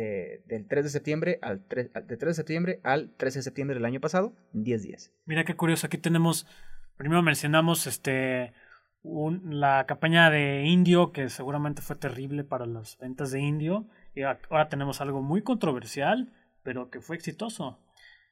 del 0.00 0.66
3 0.66 0.84
de 0.84 0.90
septiembre 0.90 1.38
al 1.42 1.64
3, 1.66 1.92
de 1.92 2.16
3 2.16 2.20
de 2.20 2.34
septiembre 2.34 2.80
al 2.82 3.10
13 3.16 3.40
de 3.40 3.42
septiembre 3.42 3.74
del 3.74 3.84
año 3.84 4.00
pasado, 4.00 4.32
en 4.54 4.64
10 4.64 4.82
días. 4.82 5.12
Mira 5.26 5.44
qué 5.44 5.56
curioso, 5.56 5.86
aquí 5.86 5.98
tenemos, 5.98 6.46
primero 6.96 7.22
mencionamos 7.22 7.86
este 7.86 8.52
la 9.02 9.86
campaña 9.86 10.30
de 10.30 10.64
Indio, 10.64 11.12
que 11.12 11.28
seguramente 11.30 11.82
fue 11.82 11.96
terrible 11.96 12.44
para 12.44 12.66
las 12.66 12.98
ventas 12.98 13.30
de 13.30 13.40
Indio, 13.40 13.86
y 14.14 14.22
ahora 14.22 14.68
tenemos 14.68 15.00
algo 15.00 15.22
muy 15.22 15.42
controversial, 15.42 16.32
pero 16.62 16.90
que 16.90 17.00
fue 17.00 17.16
exitoso. 17.16 17.78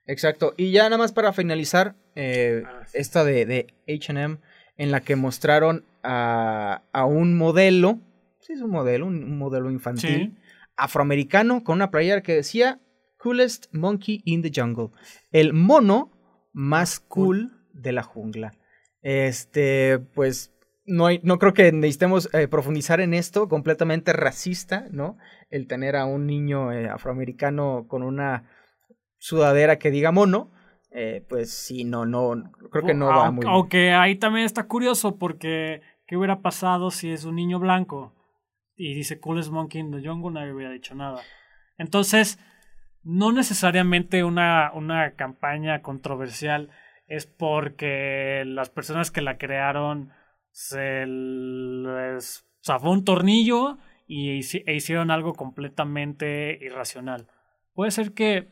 Exacto, 0.07 0.55
y 0.57 0.73
ya 0.73 0.85
nada 0.85 0.99
más 0.99 1.13
para 1.13 1.33
finalizar, 1.33 1.97
eh, 2.15 2.63
ah, 2.67 2.83
esta 2.93 3.25
de, 3.25 3.47
de 3.47 3.67
HM, 3.87 4.39
en 4.77 4.91
la 4.91 5.01
que 5.01 5.17
mostraron 5.17 5.85
a, 6.03 6.83
a 6.93 7.05
un 7.07 7.37
modelo, 7.37 7.99
sí 8.41 8.53
es 8.53 8.61
un 8.61 8.71
modelo, 8.71 9.07
un, 9.07 9.39
modelo 9.39 9.71
infantil, 9.71 10.37
afroamericano 10.77 11.65
con 11.65 11.77
una 11.77 11.91
playera 11.91 12.23
que 12.23 12.35
decía 12.35 12.81
Coolest 13.19 13.67
Monkey 13.73 14.23
in 14.25 14.43
the 14.43 14.53
Jungle. 14.55 14.91
El 15.31 15.53
mono 15.53 16.13
más 16.53 17.01
cool 17.01 17.53
de 17.73 17.93
la 17.93 18.03
jungla. 18.03 18.53
Este, 19.03 19.99
pues 19.99 20.53
no, 20.87 21.07
hay, 21.07 21.21
no 21.23 21.39
creo 21.39 21.53
que 21.55 21.71
necesitemos 21.73 22.33
eh, 22.33 22.49
profundizar 22.49 23.01
en 23.01 23.15
esto, 23.15 23.49
completamente 23.49 24.13
racista, 24.13 24.87
¿no? 24.91 25.17
El 25.51 25.67
tener 25.67 25.97
a 25.97 26.07
un 26.07 26.27
niño 26.27 26.73
eh, 26.73 26.89
afroamericano 26.89 27.87
con 27.89 28.03
una 28.03 28.49
sudadera 29.19 29.79
que 29.79 29.91
diga 29.91 30.13
mono, 30.13 30.51
eh, 30.91 31.25
pues 31.29 31.51
sí, 31.51 31.85
no, 31.85 32.07
no, 32.07 32.51
creo 32.71 32.85
que 32.85 32.95
no 32.95 33.07
va 33.07 33.31
muy 33.31 33.45
bien. 33.45 33.53
Aunque 33.53 33.93
ahí 33.93 34.17
también 34.17 34.47
está 34.47 34.67
curioso 34.67 35.17
porque, 35.17 35.83
¿qué 36.07 36.17
hubiera 36.17 36.41
pasado 36.41 36.91
si 36.91 37.11
es 37.11 37.25
un 37.25 37.37
niño 37.37 37.59
blanco? 37.59 38.15
Y 38.77 38.95
dice 38.95 39.19
Coolest 39.19 39.51
Monkey 39.51 39.81
in 39.81 39.91
the 39.91 40.07
Jungle, 40.07 40.33
nadie 40.33 40.53
hubiera 40.53 40.73
dicho 40.73 40.95
nada. 40.95 41.23
Entonces, 41.79 42.39
no 43.03 43.33
necesariamente 43.33 44.25
una, 44.25 44.71
una 44.75 45.13
campaña 45.13 45.83
controversial 45.83 46.71
es 47.07 47.27
porque 47.27 48.43
las 48.47 48.69
personas 48.71 49.11
que 49.11 49.23
la 49.23 49.39
crearon 49.39 50.11
se 50.51 51.07
les 51.07 52.47
zafó 52.65 52.91
un 52.91 53.05
tornillo 53.05 53.79
y 54.07 54.31
e 54.31 54.75
hicieron 54.75 55.11
algo 55.11 55.35
completamente 55.35 56.59
irracional. 56.61 57.29
Puede 57.75 57.91
ser 57.91 58.13
que 58.13 58.49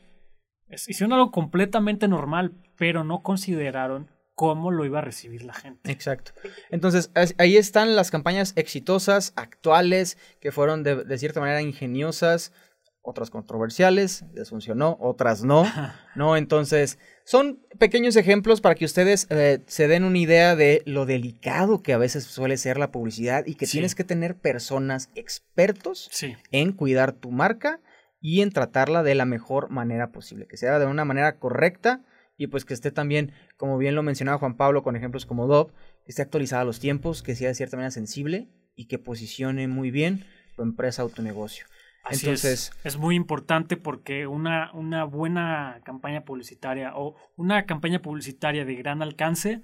hicieron 0.68 1.12
algo 1.12 1.30
completamente 1.30 2.08
normal, 2.08 2.52
pero 2.76 3.04
no 3.04 3.22
consideraron 3.22 4.10
cómo 4.34 4.70
lo 4.70 4.84
iba 4.84 4.98
a 4.98 5.02
recibir 5.02 5.44
la 5.44 5.54
gente. 5.54 5.90
Exacto. 5.90 6.32
Entonces, 6.70 7.10
ahí 7.38 7.56
están 7.56 7.96
las 7.96 8.10
campañas 8.10 8.52
exitosas, 8.56 9.32
actuales, 9.36 10.18
que 10.40 10.52
fueron 10.52 10.82
de, 10.82 11.18
cierta 11.18 11.40
manera 11.40 11.62
ingeniosas, 11.62 12.52
otras 13.00 13.30
controversiales, 13.30 14.24
les 14.32 14.48
funcionó, 14.48 14.96
otras 14.98 15.44
no, 15.44 15.64
¿no? 16.16 16.36
Entonces, 16.36 16.98
son 17.24 17.60
pequeños 17.78 18.16
ejemplos 18.16 18.60
para 18.60 18.74
que 18.74 18.86
ustedes 18.86 19.26
eh, 19.30 19.60
se 19.66 19.88
den 19.88 20.04
una 20.04 20.18
idea 20.18 20.56
de 20.56 20.82
lo 20.86 21.06
delicado 21.06 21.82
que 21.82 21.92
a 21.92 21.98
veces 21.98 22.24
suele 22.24 22.56
ser 22.56 22.78
la 22.78 22.90
publicidad 22.90 23.46
y 23.46 23.54
que 23.54 23.66
tienes 23.66 23.94
que 23.94 24.04
tener 24.04 24.36
personas 24.36 25.10
expertos 25.14 26.10
en 26.50 26.72
cuidar 26.72 27.12
tu 27.12 27.30
marca 27.30 27.80
y 28.20 28.40
en 28.40 28.50
tratarla 28.50 29.02
de 29.02 29.14
la 29.14 29.26
mejor 29.26 29.68
manera 29.68 30.10
posible, 30.10 30.46
que 30.46 30.56
sea 30.56 30.78
de 30.78 30.86
una 30.86 31.04
manera 31.04 31.38
correcta 31.38 32.02
y 32.36 32.48
pues 32.48 32.64
que 32.64 32.74
esté 32.74 32.90
también, 32.90 33.32
como 33.56 33.78
bien 33.78 33.94
lo 33.94 34.02
mencionaba 34.02 34.38
Juan 34.38 34.56
Pablo 34.56 34.82
con 34.82 34.96
ejemplos 34.96 35.26
como 35.26 35.46
Dove, 35.46 35.72
que 36.04 36.10
esté 36.10 36.22
actualizada 36.22 36.62
a 36.62 36.64
los 36.64 36.80
tiempos, 36.80 37.22
que 37.22 37.36
sea 37.36 37.48
de 37.48 37.54
cierta 37.54 37.76
manera 37.76 37.90
sensible 37.90 38.48
y 38.74 38.86
que 38.86 38.98
posicione 38.98 39.68
muy 39.68 39.90
bien 39.90 40.24
tu 40.56 40.62
empresa 40.62 41.04
o 41.04 41.08
tu 41.08 41.22
negocio. 41.22 41.66
Entonces, 42.10 42.44
es. 42.44 42.86
es. 42.86 42.96
muy 42.98 43.14
importante 43.14 43.76
porque 43.76 44.26
una, 44.26 44.70
una 44.72 45.04
buena 45.04 45.80
campaña 45.84 46.24
publicitaria 46.24 46.92
o 46.94 47.16
una 47.36 47.64
campaña 47.64 48.02
publicitaria 48.02 48.64
de 48.64 48.74
gran 48.74 49.00
alcance 49.00 49.62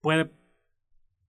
puede 0.00 0.30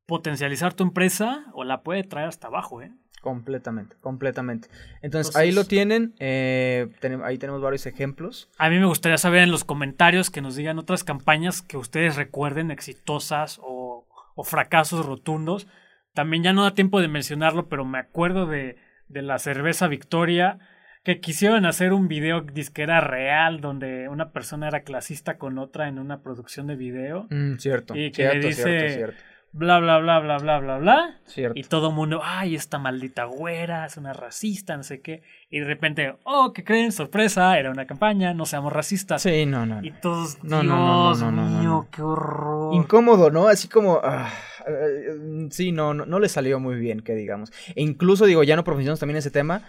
potencializar 0.05 0.73
tu 0.73 0.83
empresa 0.83 1.45
o 1.53 1.63
la 1.63 1.83
puede 1.83 2.03
traer 2.03 2.29
hasta 2.29 2.47
abajo, 2.47 2.81
¿eh? 2.81 2.93
Completamente, 3.23 3.95
completamente. 4.01 4.67
Entonces, 5.01 5.33
ahí 5.37 5.53
lo 5.53 5.63
tienen, 5.63 6.13
eh, 6.19 6.89
ahí 7.23 7.37
tenemos 7.37 7.61
varios 7.61 7.85
ejemplos. 7.85 8.49
A 8.57 8.69
mí 8.69 8.77
me 8.79 8.85
gustaría 8.85 9.17
saber 9.17 9.43
en 9.43 9.49
los 9.49 9.63
comentarios 9.63 10.29
que 10.29 10.41
nos 10.41 10.57
digan 10.57 10.77
otras 10.77 11.05
campañas 11.05 11.61
que 11.61 11.77
ustedes 11.77 12.17
recuerden 12.17 12.69
exitosas 12.69 13.61
o, 13.63 14.05
fracasos 14.43 15.05
rotundos. 15.05 15.67
También 16.13 16.43
ya 16.43 16.51
no 16.51 16.63
da 16.63 16.73
tiempo 16.73 16.99
de 16.99 17.07
mencionarlo, 17.07 17.69
pero 17.69 17.85
me 17.85 17.97
acuerdo 17.97 18.45
de, 18.45 18.75
de 19.07 19.21
la 19.21 19.39
cerveza 19.39 19.87
Victoria 19.87 20.59
que 21.05 21.21
quisieron 21.21 21.65
hacer 21.65 21.93
un 21.93 22.09
video 22.09 22.41
disquera 22.41 22.99
real 22.99 23.61
donde 23.61 24.09
una 24.09 24.33
persona 24.33 24.67
era 24.67 24.81
clasista 24.81 25.37
con 25.37 25.59
otra 25.59 25.87
en 25.87 25.97
una 25.97 26.21
producción 26.21 26.67
de 26.67 26.75
video. 26.75 27.27
Mm, 27.29 27.55
cierto. 27.55 27.95
Y 27.95 28.11
que 28.11 28.23
cierto, 28.23 28.37
le 28.37 28.47
dice, 28.47 28.63
cierto, 28.63 28.93
cierto. 28.93 29.23
Bla, 29.53 29.79
bla, 29.79 29.99
bla, 29.99 30.19
bla, 30.19 30.37
bla, 30.39 30.59
bla, 30.59 30.77
bla. 30.79 31.19
Cierto. 31.25 31.57
Y 31.57 31.63
todo 31.63 31.89
el 31.89 31.95
mundo, 31.95 32.21
ay, 32.23 32.55
esta 32.55 32.79
maldita 32.79 33.25
güera, 33.25 33.85
es 33.85 33.95
una 33.97 34.11
racista, 34.11 34.75
no 34.75 34.83
sé 34.83 35.01
qué. 35.01 35.21
Y 35.49 35.59
de 35.59 35.65
repente, 35.65 36.15
oh, 36.23 36.51
¿qué 36.53 36.63
creen? 36.63 36.91
Sorpresa, 36.91 37.57
era 37.57 37.71
una 37.71 37.85
campaña, 37.85 38.33
no 38.33 38.45
seamos 38.45 38.73
racistas. 38.73 39.21
Sí, 39.21 39.45
no, 39.45 39.65
no. 39.65 39.81
no. 39.81 39.87
Y 39.87 39.91
todos, 39.91 40.43
No, 40.43 40.61
Dios 40.61 40.65
no, 40.65 40.75
no, 40.75 41.15
no, 41.15 41.31
no, 41.31 41.49
no, 41.49 41.59
mío, 41.59 41.87
qué 41.91 42.01
horror. 42.01 42.75
Incómodo, 42.75 43.29
¿no? 43.31 43.47
Así 43.47 43.67
como... 43.67 44.01
ah, 44.03 44.29
eh, 44.67 45.47
sí, 45.51 45.71
no, 45.71 45.93
no, 45.93 46.05
no 46.05 46.19
le 46.19 46.29
salió 46.29 46.59
muy 46.59 46.75
bien, 46.75 47.01
que 47.01 47.15
digamos. 47.15 47.51
E 47.75 47.81
incluso, 47.81 48.25
digo, 48.25 48.43
ya 48.43 48.55
no 48.55 48.63
profundizamos 48.63 48.99
también 48.99 49.17
ese 49.17 49.31
tema. 49.31 49.61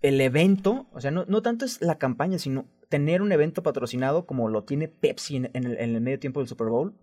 El 0.00 0.20
evento, 0.20 0.86
o 0.92 1.00
sea, 1.00 1.10
no, 1.10 1.24
no 1.26 1.42
tanto 1.42 1.64
es 1.64 1.80
la 1.80 1.96
campaña, 1.96 2.38
sino 2.38 2.66
tener 2.88 3.22
un 3.22 3.32
evento 3.32 3.62
patrocinado 3.62 4.26
como 4.26 4.48
lo 4.48 4.64
tiene 4.64 4.86
Pepsi 4.86 5.36
en, 5.36 5.50
en 5.54 5.64
el, 5.64 5.78
en 5.78 5.94
el 5.94 6.00
medio 6.00 6.18
tiempo 6.20 6.40
del 6.40 6.48
Super 6.48 6.68
Bowl. 6.68 6.94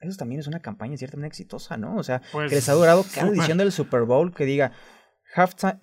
Eso 0.00 0.16
también 0.16 0.40
es 0.40 0.46
una 0.46 0.60
campaña 0.60 0.96
ciertamente 0.96 1.28
exitosa, 1.28 1.76
¿no? 1.76 1.96
O 1.96 2.02
sea, 2.02 2.22
Pues, 2.32 2.48
que 2.50 2.56
les 2.56 2.68
ha 2.68 2.72
durado 2.74 3.04
cada 3.14 3.28
edición 3.28 3.58
del 3.58 3.72
Super 3.72 4.02
Bowl 4.02 4.32
que 4.32 4.44
diga 4.44 4.72
halftime, 5.34 5.78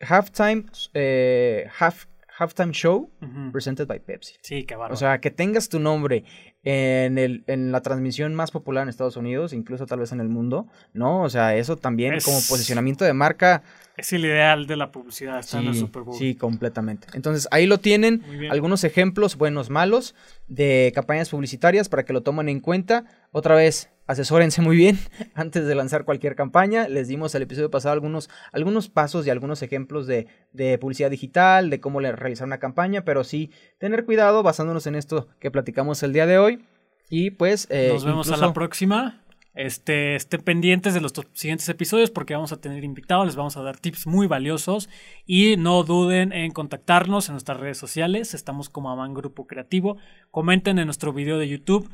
halftime, 0.00 0.66
eh, 0.94 1.68
half, 1.78 2.06
halftime 2.38 2.72
show 2.72 3.10
presented 3.52 3.86
by 3.86 3.98
Pepsi. 4.00 4.34
Sí, 4.42 4.64
qué 4.64 4.74
bárbaro. 4.76 4.94
O 4.94 4.96
sea, 4.96 5.20
que 5.20 5.30
tengas 5.30 5.68
tu 5.68 5.80
nombre 5.80 6.24
en, 6.68 7.16
el, 7.16 7.44
en 7.46 7.70
la 7.70 7.80
transmisión 7.80 8.34
más 8.34 8.50
popular 8.50 8.82
en 8.82 8.88
Estados 8.88 9.16
Unidos, 9.16 9.52
incluso 9.52 9.86
tal 9.86 10.00
vez 10.00 10.10
en 10.10 10.18
el 10.18 10.28
mundo, 10.28 10.66
¿no? 10.92 11.22
O 11.22 11.30
sea, 11.30 11.54
eso 11.54 11.76
también 11.76 12.14
Es- 12.14 12.24
como 12.24 12.38
posicionamiento 12.48 13.04
de 13.04 13.12
marca, 13.12 13.62
es 13.96 14.12
el 14.12 14.24
ideal 14.24 14.66
de 14.66 14.76
la 14.76 14.90
publicidad, 14.90 15.38
está 15.38 15.60
en 15.60 15.68
el 15.68 15.74
sí, 15.74 15.80
Super 15.80 16.02
Bowl. 16.02 16.18
sí, 16.18 16.34
completamente. 16.34 17.06
Entonces, 17.14 17.46
ahí 17.52 17.66
lo 17.66 17.78
tienen, 17.78 18.22
algunos 18.50 18.82
ejemplos 18.84 19.36
buenos, 19.36 19.70
malos, 19.70 20.14
de 20.48 20.90
campañas 20.94 21.30
publicitarias 21.30 21.88
para 21.88 22.04
que 22.04 22.12
lo 22.12 22.22
tomen 22.22 22.48
en 22.48 22.60
cuenta. 22.60 23.04
Otra 23.30 23.54
vez, 23.54 23.88
asesórense 24.06 24.62
muy 24.62 24.76
bien 24.76 24.98
antes 25.34 25.66
de 25.66 25.74
lanzar 25.74 26.04
cualquier 26.04 26.36
campaña. 26.36 26.88
Les 26.88 27.08
dimos 27.08 27.34
el 27.34 27.42
episodio 27.42 27.70
pasado 27.70 27.92
algunos, 27.92 28.30
algunos 28.52 28.88
pasos 28.88 29.26
y 29.26 29.30
algunos 29.30 29.62
ejemplos 29.62 30.06
de, 30.06 30.26
de 30.52 30.78
publicidad 30.78 31.10
digital, 31.10 31.70
de 31.70 31.80
cómo 31.80 32.00
realizar 32.00 32.46
una 32.46 32.58
campaña, 32.58 33.04
pero 33.04 33.24
sí 33.24 33.50
tener 33.78 34.04
cuidado 34.04 34.42
basándonos 34.42 34.86
en 34.86 34.94
esto 34.94 35.28
que 35.40 35.50
platicamos 35.50 36.02
el 36.02 36.12
día 36.12 36.26
de 36.26 36.38
hoy. 36.38 36.64
Y 37.08 37.30
pues... 37.30 37.66
eh, 37.70 37.90
Nos 37.92 38.04
vemos 38.04 38.30
a 38.30 38.36
la 38.36 38.52
próxima. 38.52 39.22
Este, 39.54 40.16
estén 40.16 40.42
pendientes 40.42 40.92
de 40.92 41.00
los 41.00 41.14
siguientes 41.32 41.66
episodios 41.70 42.10
porque 42.10 42.34
vamos 42.34 42.52
a 42.52 42.60
tener 42.60 42.84
invitados, 42.84 43.24
les 43.24 43.36
vamos 43.36 43.56
a 43.56 43.62
dar 43.62 43.78
tips 43.78 44.06
muy 44.06 44.26
valiosos 44.26 44.90
y 45.24 45.56
no 45.56 45.82
duden 45.82 46.34
en 46.34 46.52
contactarnos 46.52 47.30
en 47.30 47.32
nuestras 47.32 47.58
redes 47.58 47.78
sociales, 47.78 48.34
estamos 48.34 48.68
como 48.68 48.90
Aman 48.90 49.14
Grupo 49.14 49.46
Creativo, 49.46 49.96
comenten 50.30 50.78
en 50.78 50.84
nuestro 50.84 51.14
video 51.14 51.38
de 51.38 51.48
YouTube 51.48 51.88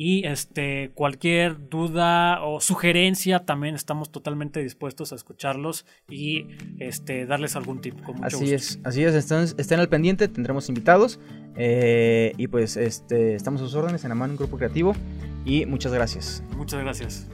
y 0.00 0.24
este 0.28 0.92
cualquier 0.94 1.68
duda 1.68 2.44
o 2.44 2.60
sugerencia 2.60 3.44
también 3.44 3.74
estamos 3.74 4.12
totalmente 4.12 4.62
dispuestos 4.62 5.10
a 5.10 5.16
escucharlos 5.16 5.86
y 6.08 6.46
este 6.78 7.26
darles 7.26 7.56
algún 7.56 7.80
tip 7.80 8.00
con 8.04 8.14
mucho 8.14 8.36
Así 8.36 8.52
gusto. 8.52 8.54
es, 8.54 8.78
así 8.84 9.02
es, 9.02 9.16
estén, 9.16 9.42
estén 9.58 9.80
al 9.80 9.88
pendiente, 9.88 10.28
tendremos 10.28 10.68
invitados 10.68 11.18
eh, 11.56 12.32
y 12.36 12.46
pues 12.46 12.76
este, 12.76 13.34
estamos 13.34 13.60
a 13.60 13.64
sus 13.64 13.74
órdenes 13.74 14.04
en 14.04 14.12
Amán 14.12 14.36
Grupo 14.36 14.56
Creativo 14.56 14.94
y 15.44 15.66
muchas 15.66 15.92
gracias. 15.92 16.44
Muchas 16.56 16.80
gracias. 16.80 17.28